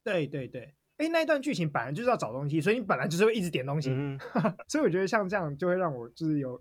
[0.04, 4.18] 对对对，哎，那一段剧情本来就是要找东西，所以你本来就是会一直点东西，嗯、
[4.68, 6.60] 所以我觉得像这样就会让我就是有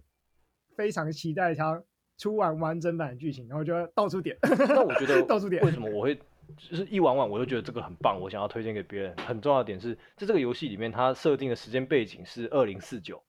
[0.75, 1.83] 非常期待它
[2.17, 4.38] 出完完整版的剧情，然后就要到处点。
[4.41, 6.17] 那我觉得 到处点，为什么我会？
[6.55, 9.13] 就是一玩玩，我就觉得这个很棒，我想要推荐给别人。
[9.17, 13.21] 很重要的点是，在这个游戏里面，它设定的时间背景是二零四九，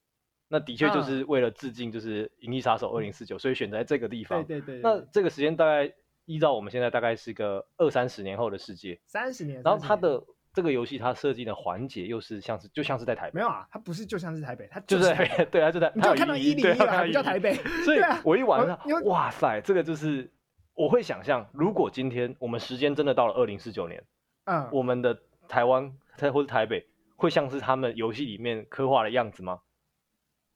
[0.46, 4.44] 那的确就是为了致敬，就是《银翼杀手二零四九》，所以选在这个地方。
[4.44, 4.82] 对对对。
[4.82, 5.92] 那这个时间大概
[6.26, 9.00] 依照我们现在大概是个二三十年后的世界。
[9.08, 9.60] 三十年。
[9.64, 10.22] 然后它的
[10.52, 13.34] 这个游戏它设计的环节又是像是就像是在台北。
[13.34, 15.44] 没有啊，它不是就像是台北，它就是台北。
[15.46, 15.92] 对啊，就在。
[15.94, 17.54] 你就看到一零一啊，叫台北。
[17.84, 20.30] 所以我一玩上，哇塞，这个就是。
[20.74, 24.00] 我会想象，如果今天我们时间真的到了二零四九年，
[24.44, 25.18] 嗯，我们的
[25.48, 25.92] 台湾，
[26.32, 26.86] 或者台北，
[27.16, 29.58] 会像是他们游戏里面刻画的样子吗？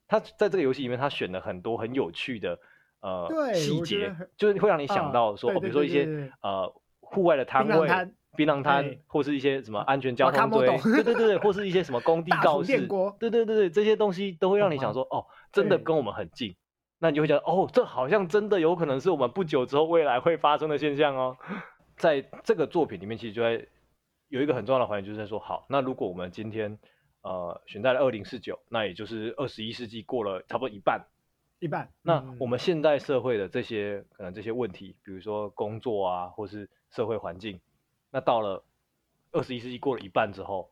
[0.07, 2.57] 他在这个游戏里面，他选了很多很有趣的
[3.01, 7.89] 呃细节，就是会让你想到说，哦，比如说一些呃户外的摊位、
[8.35, 10.67] 槟榔摊，或是一些什么安全交通锥，
[11.03, 12.87] 对对对，或是一些什么工地告示，
[13.19, 16.55] 对对对对，这些东西都会让你想说，哦，真的跟我们很近。
[16.99, 21.37] 那你就会觉得，哦，这好像真的有可能是我们不久之后未来会发生的现象哦。
[21.97, 23.67] 在这个作品里面，其实就在
[24.29, 26.79] 有一个很重要的环节，就是在说，好，那如果我们今天
[27.21, 31.05] 呃选在了二零四九，那也就是二十一世纪过了差不多一半，
[31.59, 31.89] 一半。
[32.01, 37.59] 那我们现代社会的这些可能这些问题，比如说工作啊，或是社会环境，
[38.13, 38.63] 那到了
[39.31, 40.71] 二十一世纪过了一半之后，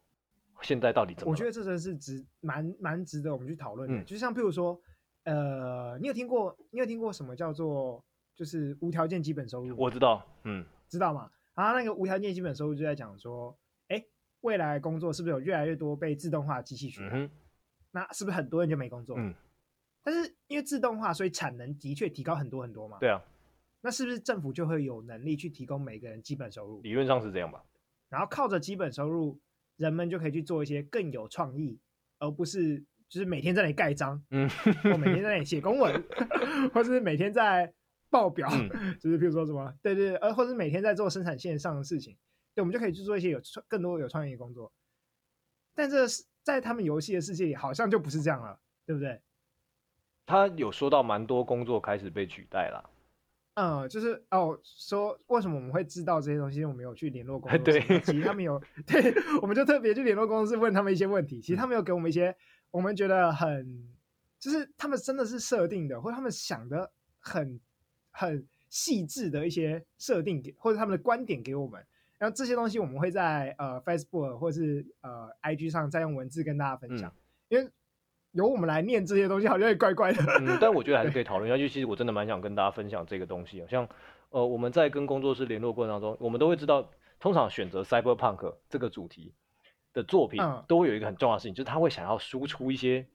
[0.62, 1.32] 现在到底怎么？
[1.32, 3.98] 我觉得这真是值蛮蛮值得我们去讨论的。
[3.98, 4.80] 嗯，就像譬如说。
[5.24, 6.58] 呃，你有听过？
[6.72, 8.04] 你有听过什么叫做
[8.36, 9.76] 就是无条件基本收入？
[9.78, 11.30] 我知道，嗯，知道吗？
[11.54, 13.56] 然后那个无条件基本收入就在讲说，
[13.90, 14.04] 哎，
[14.40, 17.10] 未来工作是不是有越来越多被自动化机器取代？
[17.14, 17.30] 嗯，
[17.92, 19.16] 那是不是很多人就没工作？
[19.20, 19.32] 嗯。
[20.02, 22.98] 但是因为自动化，所以产能的确提高很多很多嘛。
[23.00, 23.22] 对啊。
[23.82, 26.82] 那是不是政府就会有能力去提供每个人基本收入？
[26.82, 27.64] 理论上是这样吧。
[28.10, 29.40] 然后靠着基本收入，
[29.78, 31.80] 人们就可以去做一些更有创意，
[32.20, 32.78] 而不是
[33.10, 34.48] 就是每天在那里盖章，嗯，
[34.84, 36.04] 或每天在那里写公文，
[36.74, 37.74] 或者是每天在
[38.10, 42.16] 报表，嗯、就是比如说什么，对对，呃，或者是每天在做生产线上的事情，
[42.54, 44.72] 对，我们就可以去做一些有更多有创意的工作。
[45.74, 49.22] 但这是在他们游戏的世界里，好像就不是这样了，对不对？
[50.26, 52.91] 他有说到蛮多工作开始被取代了。
[53.56, 56.64] 嗯，就是哦，说为什么我们会知道这些东西？
[56.64, 61.42] 我们有去联络公司，对，其实他们有， 对，我们就特别去联络公司问他们一些问题。
[61.42, 62.34] 其实他们有给我们一些
[62.72, 63.90] 我们觉得很，
[64.40, 67.60] 就是他们真的是设定的，或者他们想的很
[68.12, 71.86] 很细致的一些设定给，或者他们的观点给我们。
[72.18, 77.70] 然后这些东西我们会在呃 Facebook 或是呃 IG 上再用文字跟大家分享，嗯、因为。
[78.32, 80.24] 由我们来念这些东西，好像也怪怪的。
[80.40, 81.58] 嗯，但我觉得还是可以讨论一下。
[81.58, 83.66] 就其实我真的蛮想跟大家分享这个东西。
[83.70, 83.88] 像
[84.30, 89.34] 呃，我们在跟工作室联络过程当中，我们都会知道，通常选择 Cyberpunk 这个主题
[89.94, 93.06] 的作品，都会有一个很重要的事情，就是他会想要输出一些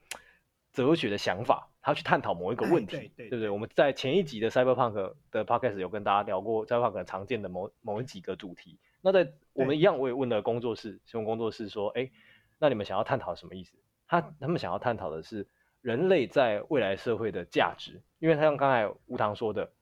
[0.75, 3.49] 哲学的想法，他去探讨某一个问题，对不对？
[3.49, 8.79] 我们在前一集的 Cyberpunk 的 Podcast 有跟大家聊过 Cyberpunk 常见的某某几个主题。
[9.01, 12.11] 那在我们一样，我也问了工作室，新闻工作室说，哎，
[12.59, 13.79] 那你们想要探讨什么意思？
[14.09, 15.49] 他他们想要探讨的是
[15.81, 19.73] 人类在未来社会的价值，因为他像刚才吴糖说的，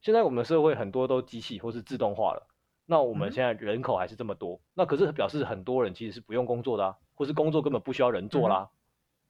[0.00, 2.48] 现在我们的社会很多都机器或是自动化了，
[2.86, 8.70] 那我们现在人口还是这么多，那可是表示很多人其实是不用工作的啊，或是工作根本不需要人做啦。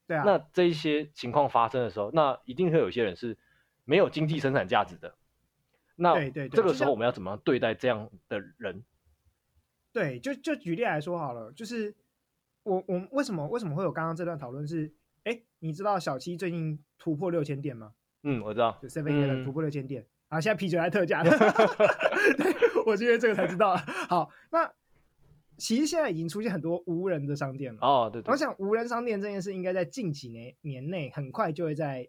[0.07, 0.23] 对啊。
[0.25, 3.37] 那这一些情况发生的时候，那一定会有些人是
[3.85, 5.15] 没有经济生产价值的。
[5.95, 8.83] 那对对，这个时候我们要怎么样对待这样的人？
[9.91, 11.95] 对，就就举例来说好了，就是。
[12.63, 14.91] 我我为什么为什么会有刚刚这段讨论是？
[15.25, 17.93] 哎，你知道小七最近突破六千点吗？
[18.23, 21.33] 嗯，我知道，就 Seven Eleven 突破六千点，啊、嗯，现在啤酒还特价， 对，
[22.85, 23.73] 我今天这个才知道。
[24.09, 24.69] 好，那
[25.55, 27.79] 其实现在已经出现很多无人的商店了。
[27.81, 32.05] 哦，对，对，我想无人商店这件事应该在近几年年内很快就会在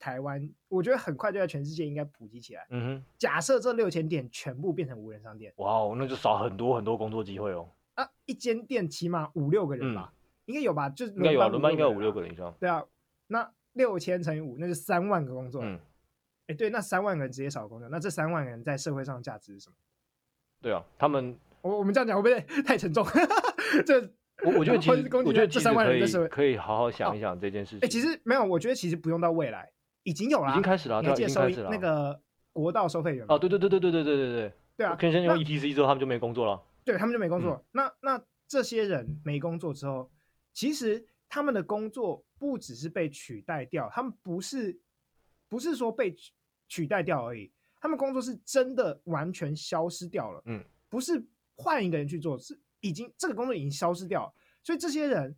[0.00, 2.66] 台湾，我觉得很快就在全世界应该普及起来。
[2.70, 7.68] 嗯哼，假设这六千店全部变成无人商店，哇哦，那就少很多很多工作机会哦。
[8.00, 10.88] 啊，一间店起码五六个人吧，嗯、应该有吧？
[10.88, 12.54] 就应该有啊，轮班应该有五六个人以上。
[12.58, 12.82] 对啊，
[13.28, 15.62] 那六千乘以五，那是三万个工作。
[15.64, 15.78] 嗯，
[16.48, 19.76] 哎，对，那三万个人直接少工作，那这三万个人在社会上的价值是什么？
[20.60, 23.06] 对啊，他们我我们这样讲会不会 太沉重？
[23.86, 24.00] 这
[24.44, 27.78] 我我觉得其实我觉得这三万人的社会可以好好想一想这件事情。
[27.80, 29.70] 哎、哦，其实没有，我觉得其实不用到未来，
[30.02, 31.68] 已经有了，已经开始了，对，已经开始了。
[31.70, 32.20] 那个
[32.52, 36.60] 国道收费员哦，对对对对对对对对对对啊，可以先用 ETC 之后，他们就没工作了。
[36.84, 38.24] 对他们就没工作，嗯、那那。
[38.50, 40.10] 这些人没工作之后，
[40.52, 44.76] 其实他们的工作不只是被取代掉，他们不是
[45.48, 46.12] 不是说被
[46.66, 50.42] 取代掉而已，他们工作是真的完全消失掉了。
[50.46, 51.24] 嗯，不是
[51.54, 55.32] 换一个人去做，是已经这个工作已经消失掉了，所以这些人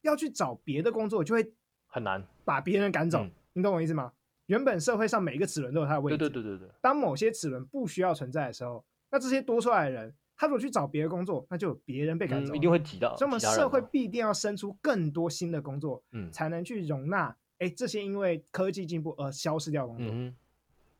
[0.00, 1.52] 要去找别的工作就会
[1.88, 3.18] 很难把别人赶走。
[3.18, 4.10] 嗯、你懂我意思吗？
[4.46, 6.74] 原本社会上每一个齿轮都有它的位置，对对对对对。
[6.80, 10.14] 当某些齿轮不需要存在的时候，那这些多出来的人。
[10.36, 13.16] 他如果去找别的工作，那就有别人被赶走，嗯，一定会提到。
[13.16, 20.08] 所以，我们社会必定要生出更多新的工作，嗯，才能去容纳哎这些因为科技进步而消失掉的工作。
[20.12, 20.36] 嗯，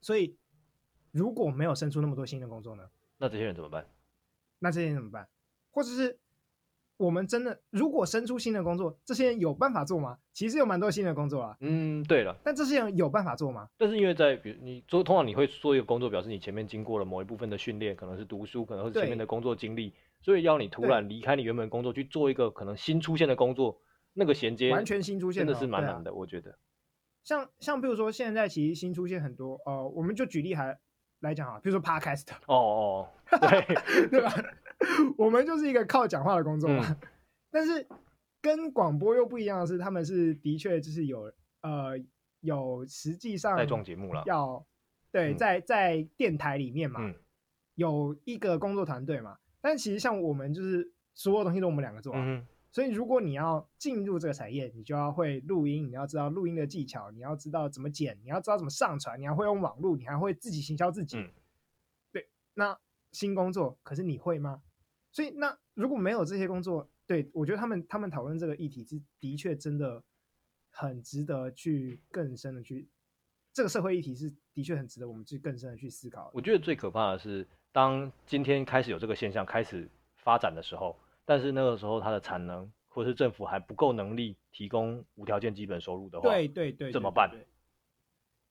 [0.00, 0.36] 所以，
[1.12, 2.88] 如果没有生出那么多新的工作呢？
[3.18, 3.86] 那这些人怎么办？
[4.58, 5.28] 那这些人怎么办？
[5.70, 6.18] 或者是？
[6.96, 10.18] 我们真的如果生出新的工作，这些人有办法做吗？
[10.32, 11.56] 其实有蛮多新的工作啊。
[11.60, 13.68] 嗯，对了，但这些人有办法做吗？
[13.76, 23.78] 但是因为在比如你做，通常你会做一个工作，表示你前面经过了某一部分的训练，可能是读书，可能是前面的工作经历，所以要你突然离开你原本工作去做一个可能新出现的工作，
[24.14, 26.58] 那个衔接完全新出现的真的是蛮难的，我觉得。
[27.24, 30.78] 像像比如说现在其实新出现很多，呃，我们就举例还
[31.20, 32.26] 来讲啊，比如说 Podcast。
[32.46, 33.08] 哦哦，
[33.40, 34.32] 对 对吧？
[35.16, 36.84] 我们就是一个靠讲话的工作嘛。
[36.88, 37.08] 嗯
[37.50, 37.88] 但是
[38.42, 41.32] 跟广播又不一样的是，他们是的确就是有
[41.62, 41.98] 呃
[42.40, 44.62] 有实际上带状节目了，要
[45.10, 47.14] 对在在电台里面嘛，嗯、
[47.76, 49.38] 有一个工作团队嘛。
[49.62, 61.16] 但其实像我们就是所有东西都我们两个做，嗯、所以如果你要进入这个产业，你就要会录音，你要知道录音的技巧，你要知道怎么剪，你要知道怎么上传，你还会用网络，你还会自己行销自己。
[61.16, 61.30] 嗯、
[62.12, 62.78] 对，那
[63.12, 64.62] 新工作可是你会吗？
[65.16, 70.04] 所以那如果没有这些工作，对，我觉得他们他们讨论这个议题是的确真的
[70.68, 72.86] 很值得去更深的去，
[73.54, 76.30] 这个社会议题是的确很值得我们去更深的去思考。
[76.34, 80.94] 我觉得最可怕的是，当今天开始有这个现象开始发展的时候，
[81.24, 87.30] 但是那个时候它的产能或者是政府还不够能力提供无条件基本收入的话，对对对，怎么办？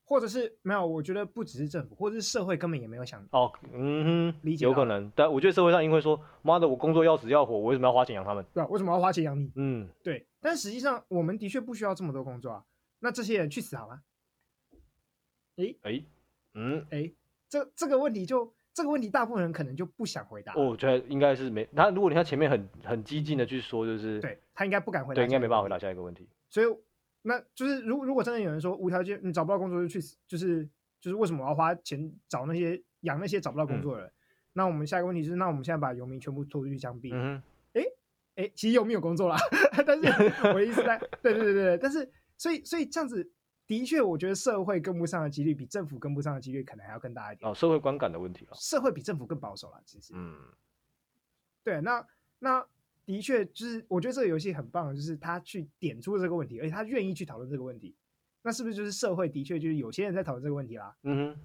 [0.07, 8.45] 或者是没有，我觉得不只是政府，或者是社会根本也没有想哦，嗯哼，理解有可能，但我觉得社会上因为说，妈的，我工作要死要活，我为什么要花钱养他们？
[8.53, 9.51] 对啊，为什么要花钱养你？
[9.55, 12.63] 嗯，对，但实际上我们的确不需要这么多工作啊，
[12.99, 14.01] 那这些人去死好吗？
[15.55, 16.05] 诶诶，
[16.53, 17.15] 嗯，诶，
[17.49, 20.53] 这这个问题就这个问题，大部分人可能就不想回答。
[20.55, 26.67] 我觉得应该是没他，如果你看前面很很激进的去说，就是对他应该不敢回答，对，应该没办法回答下一个问题，所以。
[27.27, 30.63] 那就是，如如果真的有人说无条件你找不到工作就去死，就是
[31.01, 34.09] 就是为什么我要花钱找那些养那些找不到工作的人？
[34.09, 34.13] 嗯、
[34.53, 37.09] 那我们下一个问题是，那我们现在把游民全部拖出去枪毙？
[37.13, 37.41] 嗯
[37.73, 37.83] 哎
[38.35, 39.35] 哎，其实游民有工作啦，
[39.87, 40.07] 但是
[40.47, 42.07] 我的意思在，对对对对，但是
[42.37, 43.27] 所以所以这样子
[43.65, 47.49] 的确，我觉得社会跟不上的几率比政府跟不上的几率可能还要更大一点。
[47.49, 50.13] 哦，社会观感的问题啊，社会比政府更保守了，其实。
[50.15, 50.35] 嗯，
[51.63, 52.05] 对，那
[52.37, 52.67] 那。
[53.05, 57.95] 的确，就是我觉得这个游戏很棒，就是他去点出这个问题，而且他愿意去讨论这个问题。
[58.41, 60.95] 那是不是就是社会的确就是有些人在讨论这个问题啦？
[61.01, 61.39] 嗯哼，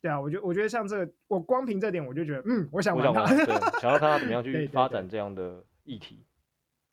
[0.00, 6.24] 对啊，我觉得我觉得像这个，我光凭这点我就觉得，嗯，我想玩他，对， 想要看他怎么样去发展这样的议题。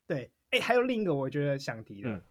[0.06, 2.22] 对，哎，还有另一个我觉得想提的，嗯、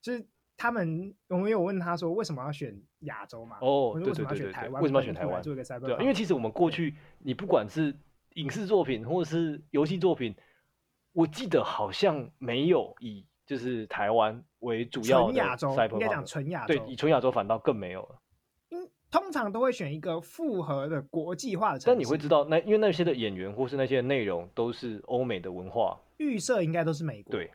[0.00, 0.24] 就是
[0.56, 3.58] 他们我们有问他说为什么要选亚洲嘛？
[3.60, 4.82] 哦，为什么要选台湾？
[4.82, 5.42] 为什么要选台湾？
[5.42, 5.96] 做一个 Cyberpunk？
[5.96, 7.92] 对，因为其实我们过去你不管是
[8.34, 10.34] 影视作品或者是游戏作品。
[11.16, 16.74] 我记得好像没有以就是台湾为主要的纯亚洲，应该讲纯亚洲。
[16.74, 18.20] 对，以纯亚洲反倒更没有了。
[18.68, 21.86] 因通常都会选一个复合的国际化的城市。
[21.86, 27.32] 但你会知道，那因为那些的演员或是那些内容都是欧美的文化，预设应该都是美国。
[27.32, 27.50] 对，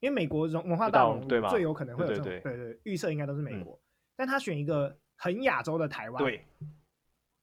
[0.00, 2.24] 因为美国文文化大熔炉最有可能会有这种。
[2.24, 3.74] 对对，对对，预设应该都是美国。
[3.74, 3.80] 嗯、
[4.16, 6.42] 但他选一个很亚洲的台湾，对，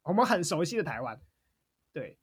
[0.02, 1.22] 我们很熟悉的台湾，
[1.94, 2.18] 对，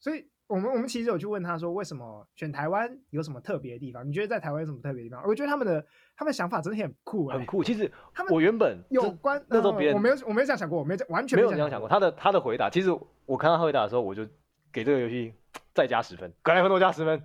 [0.00, 0.26] 所以。
[0.52, 4.06] 我们我们其实有去问他说，为什么选台湾有什么特别的地方？
[4.06, 5.24] 你觉得在台湾有什么特别的地方？
[5.26, 5.82] 我觉得他们的
[6.14, 7.64] 他们想法真的很酷，欸，很酷。
[7.64, 11.88] 其实他们我原本有关那时候别人我没有我没有这样想过，我没完全没有这样想过。
[11.88, 12.90] 他的他的回答，其实
[13.24, 14.26] 我看到他回答的时候，我就
[14.70, 15.32] 给这个游戏
[15.72, 17.22] 再加十分，格莱芬多加十分。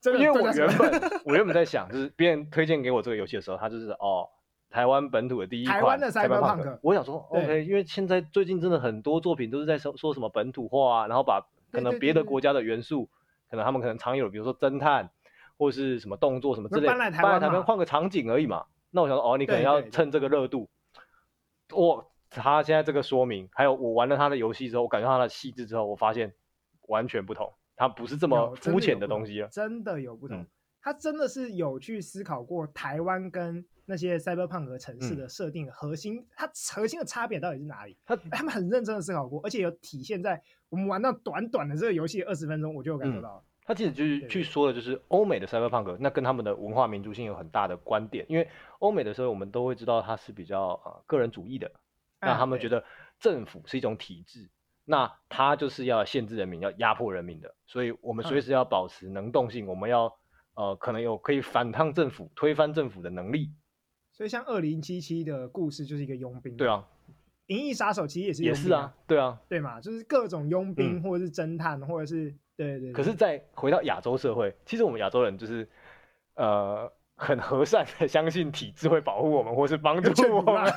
[0.00, 4.28] 真的因为我原本我原本在想，就是别人推荐给我这个游戏的时候，他就是哦，
[4.70, 6.78] 台湾本土的第一款台湾的 Cyberpunk。
[6.82, 11.44] 我想说，OK，因为现在最近真的很多作品都是在说说什么本土化啊，然后把。
[11.70, 13.08] 可能别的国家的元素，
[13.50, 15.10] 可能他们可能常有，比如说侦探，
[15.56, 18.64] 或是什么动作什么之类，搬来台湾换个场景而已嘛。
[18.90, 20.68] 那我想说，哦，你可能要趁这个热度。
[21.72, 26.32] 我他现在这个说明，还有我玩了他的游戏之后，我感觉他的细致之后，我发现
[26.88, 30.46] 完全不同，他不是这么肤浅的东西了，真的有不同。
[30.80, 37.98] 他真的是有去思考过台湾跟那些 Cyberpunk 城市的设定的核心，它核心的差别到底是哪里？
[38.06, 40.42] 他他们很认真的思考过，而且有体现在。
[40.70, 43.42] 我们玩到短短的这个游戏二十分钟，我就有感受到了。
[43.64, 48.24] 他其实就是去说的，就是欧美的 Cyberpunk，那跟他们的文化民族性有很大的观点。
[48.28, 51.70] 因为欧美的时候，我们都会知道它是比较呃个人主义的，
[52.18, 52.82] 那他们觉得
[53.20, 54.48] 政府是一种体制，
[54.86, 57.54] 那他就是要限制人民，要压迫人民的。
[57.66, 60.16] 所以我们随时要保持能动性，我们要
[60.54, 63.52] 呃可能有可以反抗政府、推翻政府的能力。
[64.12, 66.56] 所以像二零七七的故事就是一个佣兵。
[66.56, 66.88] 对啊。
[67.48, 72.92] 《银翼杀手》其实也是、啊、也是啊，对啊，对嘛，就是各种佣兵，或者是侦探，嗯、或者是对，对对。
[72.92, 75.66] 可是再回到亚洲社会，其实我们亚洲人就是
[76.34, 80.64] 呃很和善的，相信体制会保护我们，或是帮助 我们。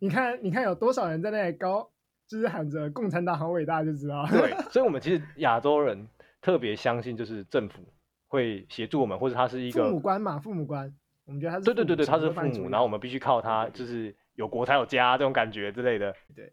[0.00, 1.90] 你看，你看有多少人在那里高，
[2.26, 4.26] 就是喊着“共产党好伟大”，就知道。
[4.30, 6.08] 对， 所以，我们其实亚洲人
[6.40, 7.82] 特别相信，就是政府
[8.26, 10.90] 会协助我们，或者他是一个父母官嘛，父母官。
[11.26, 14.14] 我们觉得他是对对对对，他是父母，然后我们必须靠他，就是。
[14.40, 16.46] 有国才有家这种感觉之类的，对，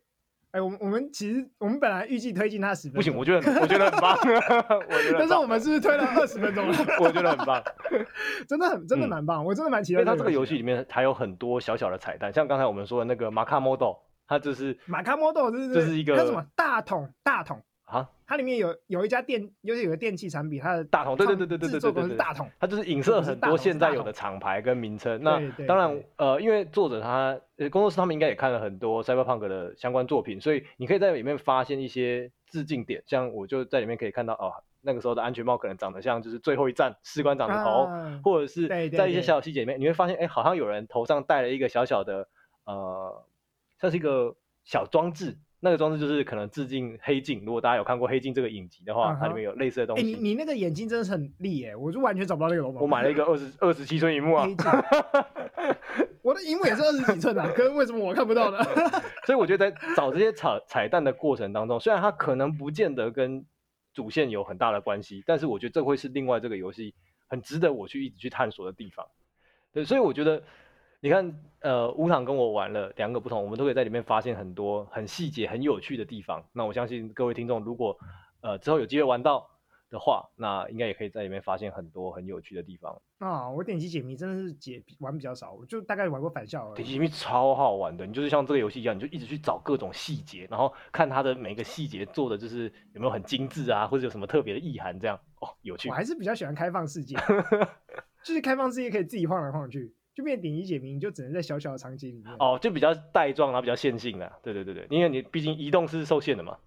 [0.51, 6.75] 哎、欸，我们我们其实我们本来预计推进他十分钟，不行，我觉得我觉得很棒， 我觉得，但是我们是不是推了二十分钟了？
[6.99, 7.63] 我觉得很棒，
[8.45, 10.01] 真的很真的蛮棒，嗯、我真的蛮期待。
[10.01, 13.97] 因为他这个游戏里面还有很多小小的彩蛋，像刚才我们说的那个马卡莫豆，
[14.27, 18.07] 他就是马卡莫豆，就是这是一个什么大桶大桶啊。
[18.29, 25.23] 它里面有有一家电，尤其有个电器产品，它的大桶，对对对对对对对对，是大桶，它就是影射很多现在有的厂牌跟名称。
[25.23, 33.01] 那当然，呃，因为作者他呃工作室他们应该也看了很多 Cyberpunk 的相关作品，所以你可以在里面发现一些致敬点。
[33.07, 34.51] 像我就在里面可以看到，哦，
[34.81, 42.27] 那个时候的安全帽可能长得像就是最后一站士官长的头，啊、或者是在一些小小细节里面，你会发现，哎，好像有人头上戴了一个小小的，
[42.65, 43.23] 呃，
[43.79, 44.35] 像是一个
[44.65, 45.37] 小装置。
[45.59, 49.19] 那个装置就是可能致敬黑镜，如果大家有看过黑镜这个影集的话，uh huh.
[49.19, 50.03] 它里面有类似的东西。
[50.03, 52.67] 欸、你你那个眼睛真的是很利耶，我就完全找不到那个。
[52.67, 54.47] 我买了一个 二十二十七寸荧幕啊，
[56.21, 58.63] 我的荧幕也是二十几寸啊，可是为什么我看不到呢？
[59.25, 63.43] 所以我觉得在找这些彩彩蛋的过程当中，虽然它可能不见得跟
[63.93, 66.93] 主线有很大的关系，但是我觉得这会是另外这个游戏
[67.27, 69.03] 很值得我去一直去探索的地方。
[69.73, 70.43] 对，所以我觉得
[70.99, 76.43] 你看，呃，乌糖跟我玩了两个不同，我们都可以在里面发现很多很细节、很有趣的地方。
[76.53, 77.97] 那我相信各位听众，如果
[78.41, 79.49] 呃之后有机会玩到。
[79.89, 83.49] 的话，那应该也可以在里面发现很多很有趣的地方啊！
[83.49, 86.75] 我点击解谜真的是解玩比较少，我就大概玩过返校而已。
[86.75, 95.87] 点击解谜超好玩的，你就是像这个游戏一样，你就一直去找各种细节，然后看它的每个细节做的就是有没有很精致啊，或者有什么特别的意涵，这样哦，有趣。
[95.87, 97.15] 我还是比较喜欢开放世界，
[98.25, 106.57] 就是开放世界可以自己晃来晃去，就变顶级解谜，你就只能在小小的场景里面哦，就比较带状，然后比较线性的，对对对对，因为你毕竟移动是受限的嘛。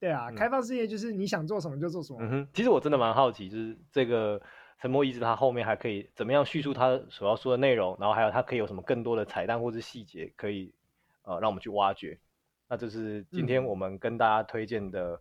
[0.00, 2.18] 对啊，开放世界就是你想做什么就做什么。
[2.20, 4.42] 嗯哼，其实我真的蛮好奇，就是这个
[4.80, 10.74] 沉默遗址它后面还可以怎么样叙述它所要说的内容，然后还有它可以有什么更多的彩蛋或是细节可以
[11.22, 12.18] 呃让我们去挖掘。
[12.68, 15.12] 那这是今天我们跟大家推荐的、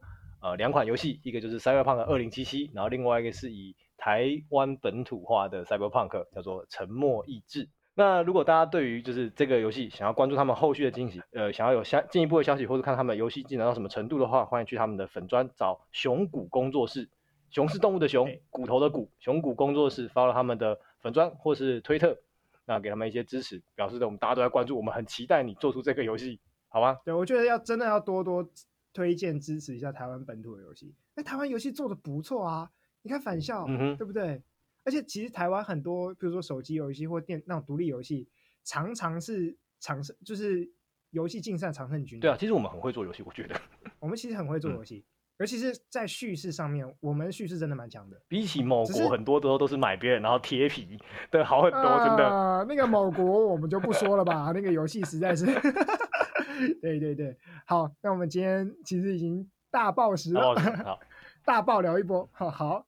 [0.41, 7.69] 嗯、呃两款游戏，一个就是 Cyberpunk 2077，然后另外一个是以台湾本土化的 Cyberpunk，叫做沉默意志。
[7.95, 17.09] 那如果大家对于就是这个游戏想要关注他们后续的惊喜，呃，想要有相进一步的消息，或者看他们游戏进展到什么程度的话，欢迎去他们的粉专找熊谷工作室，
[17.49, 22.17] 熊是动物的熊，骨头的骨，熊谷工作室发了他们的粉专或是推特，
[22.65, 26.39] 那给他们一些支持，表示的我们大家都在关注，我们很期待你做出这个游戏，
[26.69, 26.97] 好吗？
[27.03, 28.47] 对，我觉得要真的要多多
[28.93, 32.71] 推荐支持一下台湾本土的游戏，那台湾游戏做的不错啊，
[33.01, 34.41] 你看返校，嗯，对不对？
[34.85, 38.27] 而且其实台湾很多，比如说手机游戏或电那种独立游戏，
[38.63, 40.69] 常常是常胜，就是
[41.11, 42.19] 游戏竞赛常胜军。
[42.19, 43.59] 对啊，其实我们很会做游戏，我觉得。
[43.99, 48.19] 我们其实很会做游戏，嗯、尤其是在叙事上面，我们叙事真的蛮强的。
[48.27, 50.97] 比起某国，很多都都是买别人然后贴皮，
[51.29, 52.27] 对，好很多，真的。
[52.27, 55.45] 呃、 那个某国我们就不说了吧，那个游戏实在是。
[56.81, 60.99] 对对对，好，那我们今天其实已经大爆时了，好，
[61.45, 62.85] 大爆聊一波，好好。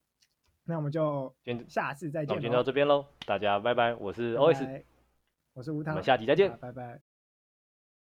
[0.72, 2.30] 那我们就先下次再见。
[2.30, 3.94] 那我们就到这边喽，大家拜拜。
[3.94, 4.84] 我是 OS，
[5.54, 7.11] 我是吴糖，我们下期再见，拜拜。